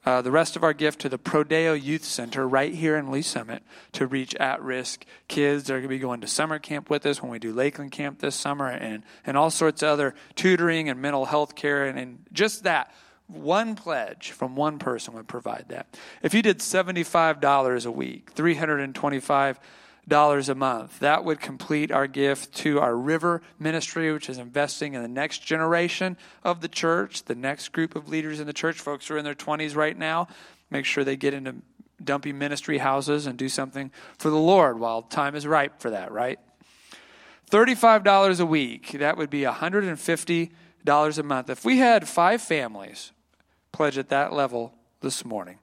uh, 0.05 0.21
the 0.21 0.33
rest 0.33 0.57
of 0.57 0.65
our 0.65 0.73
gift 0.73 1.01
to 1.01 1.09
the 1.09 1.19
Prodeo 1.19 1.81
Youth 1.81 2.05
Center 2.05 2.49
right 2.49 2.75
here 2.75 2.97
in 2.97 3.13
Lee 3.13 3.23
Summit 3.23 3.63
to 3.93 4.07
reach 4.07 4.35
at-risk 4.35 5.05
kids. 5.29 5.65
They're 5.65 5.77
going 5.77 5.85
to 5.85 5.89
be 5.89 6.01
going 6.01 6.23
to 6.23 6.27
summer 6.27 6.59
camp 6.59 6.91
with 6.91 7.07
us 7.07 7.23
when 7.23 7.31
we 7.31 7.39
do 7.39 7.53
Lakeland 7.53 7.93
Camp 7.93 8.19
this 8.19 8.35
summer, 8.35 8.69
and 8.69 9.05
and 9.27 9.37
all 9.37 9.51
sorts 9.51 9.83
of 9.83 9.91
other 9.91 10.15
tutoring 10.35 10.89
and 10.89 11.01
mental 11.01 11.27
health 11.27 11.55
care, 11.55 11.87
and, 11.87 11.99
and 11.99 12.19
just 12.33 12.65
that 12.65 12.93
one 13.29 13.77
pledge 13.77 14.33
from 14.33 14.57
one 14.57 14.79
person 14.79 15.15
would 15.15 15.29
provide 15.29 15.67
that. 15.69 15.87
If 16.23 16.35
you 16.35 16.43
did 16.43 16.61
seventy-five 16.61 17.41
dollars 17.41 17.87
a 17.87 17.93
week, 17.93 18.31
three 18.35 18.55
hundred 18.55 18.81
and 18.81 18.95
twenty-five 18.95 19.61
dollars 20.09 20.49
a 20.49 20.55
month. 20.55 20.99
That 20.99 21.25
would 21.25 21.41
complete 21.41 21.93
our 21.93 22.07
gift 22.07 22.55
to 22.57 22.81
our 22.81 22.97
River 22.97 23.43
Ministry, 23.59 24.13
which 24.13 24.29
is 24.29 24.39
investing 24.39 24.95
in 24.95 25.03
the 25.03 25.09
next 25.09 25.45
generation 25.45 26.17
of 26.43 26.61
the 26.61 26.69
church, 26.69 27.25
the 27.25 27.35
next 27.35 27.71
group 27.71 27.95
of 27.95 28.09
leaders 28.09 28.41
in 28.41 28.47
the 28.47 28.53
church. 28.53 28.81
Folks 28.81 29.09
who 29.09 29.15
are 29.15 29.19
in 29.19 29.25
their 29.25 29.35
20s 29.35 29.77
right 29.77 29.97
now, 29.97 30.29
make 30.71 30.85
sure 30.85 31.05
they 31.05 31.17
get 31.17 31.35
into 31.35 31.57
dumpy 32.03 32.33
ministry 32.33 32.79
houses 32.79 33.27
and 33.27 33.39
do 33.39 33.49
something 33.49 33.91
for 34.19 34.31
the 34.31 34.37
Lord 34.37 34.79
while 34.79 35.03
time 35.03 35.35
is 35.35 35.47
ripe 35.47 35.81
for 35.81 35.91
that, 35.91 36.11
right? 36.11 36.39
$35 37.51 38.41
a 38.41 38.47
week, 38.47 38.93
that 38.93 39.17
would 39.17 39.31
be 39.31 39.43
$150 39.43 41.19
a 41.19 41.23
month. 41.23 41.51
If 41.51 41.65
we 41.65 41.79
had 41.79 42.09
five 42.09 42.41
families 42.41 43.13
pledge 43.73 43.99
at 43.99 44.09
that 44.09 44.33
level 44.33 44.75
this 45.01 45.25
morning, 45.25 45.59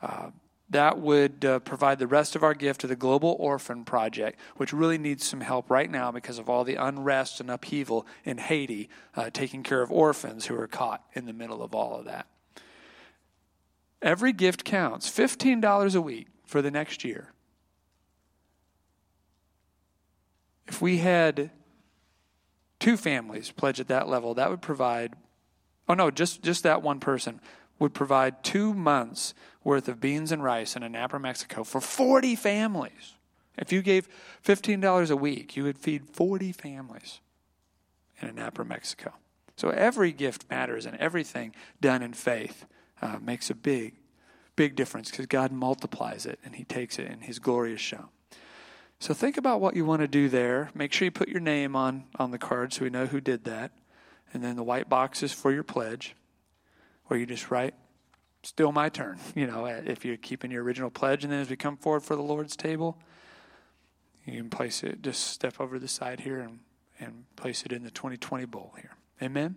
uh, 0.00 0.30
that 0.70 0.98
would 0.98 1.44
uh, 1.44 1.58
provide 1.60 1.98
the 1.98 2.06
rest 2.06 2.36
of 2.36 2.42
our 2.42 2.54
gift 2.54 2.82
to 2.82 2.86
the 2.86 2.96
Global 2.96 3.36
Orphan 3.38 3.84
Project, 3.84 4.38
which 4.56 4.72
really 4.72 4.98
needs 4.98 5.26
some 5.26 5.40
help 5.40 5.70
right 5.70 5.90
now 5.90 6.12
because 6.12 6.38
of 6.38 6.50
all 6.50 6.64
the 6.64 6.74
unrest 6.74 7.40
and 7.40 7.50
upheaval 7.50 8.06
in 8.24 8.38
Haiti, 8.38 8.90
uh, 9.16 9.30
taking 9.30 9.62
care 9.62 9.80
of 9.80 9.90
orphans 9.90 10.46
who 10.46 10.58
are 10.58 10.66
caught 10.66 11.02
in 11.14 11.24
the 11.24 11.32
middle 11.32 11.62
of 11.62 11.74
all 11.74 11.98
of 11.98 12.04
that. 12.04 12.26
Every 14.02 14.32
gift 14.32 14.64
counts 14.64 15.08
$15 15.08 15.94
a 15.94 16.00
week 16.00 16.28
for 16.44 16.60
the 16.60 16.70
next 16.70 17.02
year. 17.02 17.32
If 20.66 20.82
we 20.82 20.98
had 20.98 21.50
two 22.78 22.98
families 22.98 23.50
pledge 23.50 23.80
at 23.80 23.88
that 23.88 24.06
level, 24.06 24.34
that 24.34 24.50
would 24.50 24.60
provide, 24.60 25.14
oh 25.88 25.94
no, 25.94 26.10
just, 26.10 26.42
just 26.42 26.62
that 26.62 26.82
one 26.82 27.00
person 27.00 27.40
would 27.78 27.94
provide 27.94 28.42
two 28.42 28.74
months 28.74 29.34
worth 29.64 29.88
of 29.88 30.00
beans 30.00 30.32
and 30.32 30.42
rice 30.42 30.76
in 30.76 30.82
Anapra, 30.82 31.20
Mexico 31.20 31.64
for 31.64 31.80
40 31.80 32.34
families. 32.36 33.14
If 33.56 33.72
you 33.72 33.82
gave 33.82 34.08
$15 34.44 35.10
a 35.10 35.16
week, 35.16 35.56
you 35.56 35.64
would 35.64 35.78
feed 35.78 36.08
40 36.08 36.52
families 36.52 37.20
in 38.20 38.28
Anapra, 38.28 38.66
Mexico. 38.66 39.14
So 39.56 39.70
every 39.70 40.12
gift 40.12 40.48
matters, 40.48 40.86
and 40.86 40.96
everything 40.98 41.54
done 41.80 42.02
in 42.02 42.12
faith 42.12 42.66
uh, 43.02 43.18
makes 43.20 43.50
a 43.50 43.54
big, 43.54 43.94
big 44.54 44.76
difference 44.76 45.10
because 45.10 45.26
God 45.26 45.50
multiplies 45.50 46.26
it 46.26 46.38
and 46.44 46.54
He 46.54 46.64
takes 46.64 46.98
it, 46.98 47.10
and 47.10 47.24
His 47.24 47.40
glory 47.40 47.72
is 47.72 47.80
shown. 47.80 48.08
So 49.00 49.14
think 49.14 49.36
about 49.36 49.60
what 49.60 49.76
you 49.76 49.84
want 49.84 50.02
to 50.02 50.08
do 50.08 50.28
there. 50.28 50.70
Make 50.74 50.92
sure 50.92 51.06
you 51.06 51.12
put 51.12 51.28
your 51.28 51.40
name 51.40 51.76
on, 51.76 52.04
on 52.18 52.30
the 52.30 52.38
card 52.38 52.72
so 52.72 52.84
we 52.84 52.90
know 52.90 53.06
who 53.06 53.20
did 53.20 53.44
that. 53.44 53.72
And 54.32 54.42
then 54.42 54.56
the 54.56 54.62
white 54.62 54.88
box 54.88 55.22
is 55.22 55.32
for 55.32 55.52
your 55.52 55.62
pledge, 55.62 56.14
where 57.08 57.18
you 57.18 57.26
just 57.26 57.50
write, 57.50 57.74
still 58.42 58.72
my 58.72 58.88
turn, 58.88 59.18
you 59.34 59.46
know, 59.46 59.66
if 59.66 60.04
you're 60.04 60.16
keeping 60.16 60.50
your 60.50 60.62
original 60.62 60.90
pledge. 60.90 61.24
And 61.24 61.32
then 61.32 61.40
as 61.40 61.50
we 61.50 61.56
come 61.56 61.76
forward 61.76 62.02
for 62.02 62.16
the 62.16 62.22
Lord's 62.22 62.56
table, 62.56 62.98
you 64.24 64.34
can 64.34 64.50
place 64.50 64.82
it, 64.82 65.02
just 65.02 65.26
step 65.28 65.60
over 65.60 65.78
the 65.78 65.88
side 65.88 66.20
here 66.20 66.40
and, 66.40 66.60
and 67.00 67.24
place 67.36 67.64
it 67.64 67.72
in 67.72 67.82
the 67.82 67.90
2020 67.90 68.44
bowl 68.44 68.74
here. 68.76 68.96
Amen. 69.22 69.56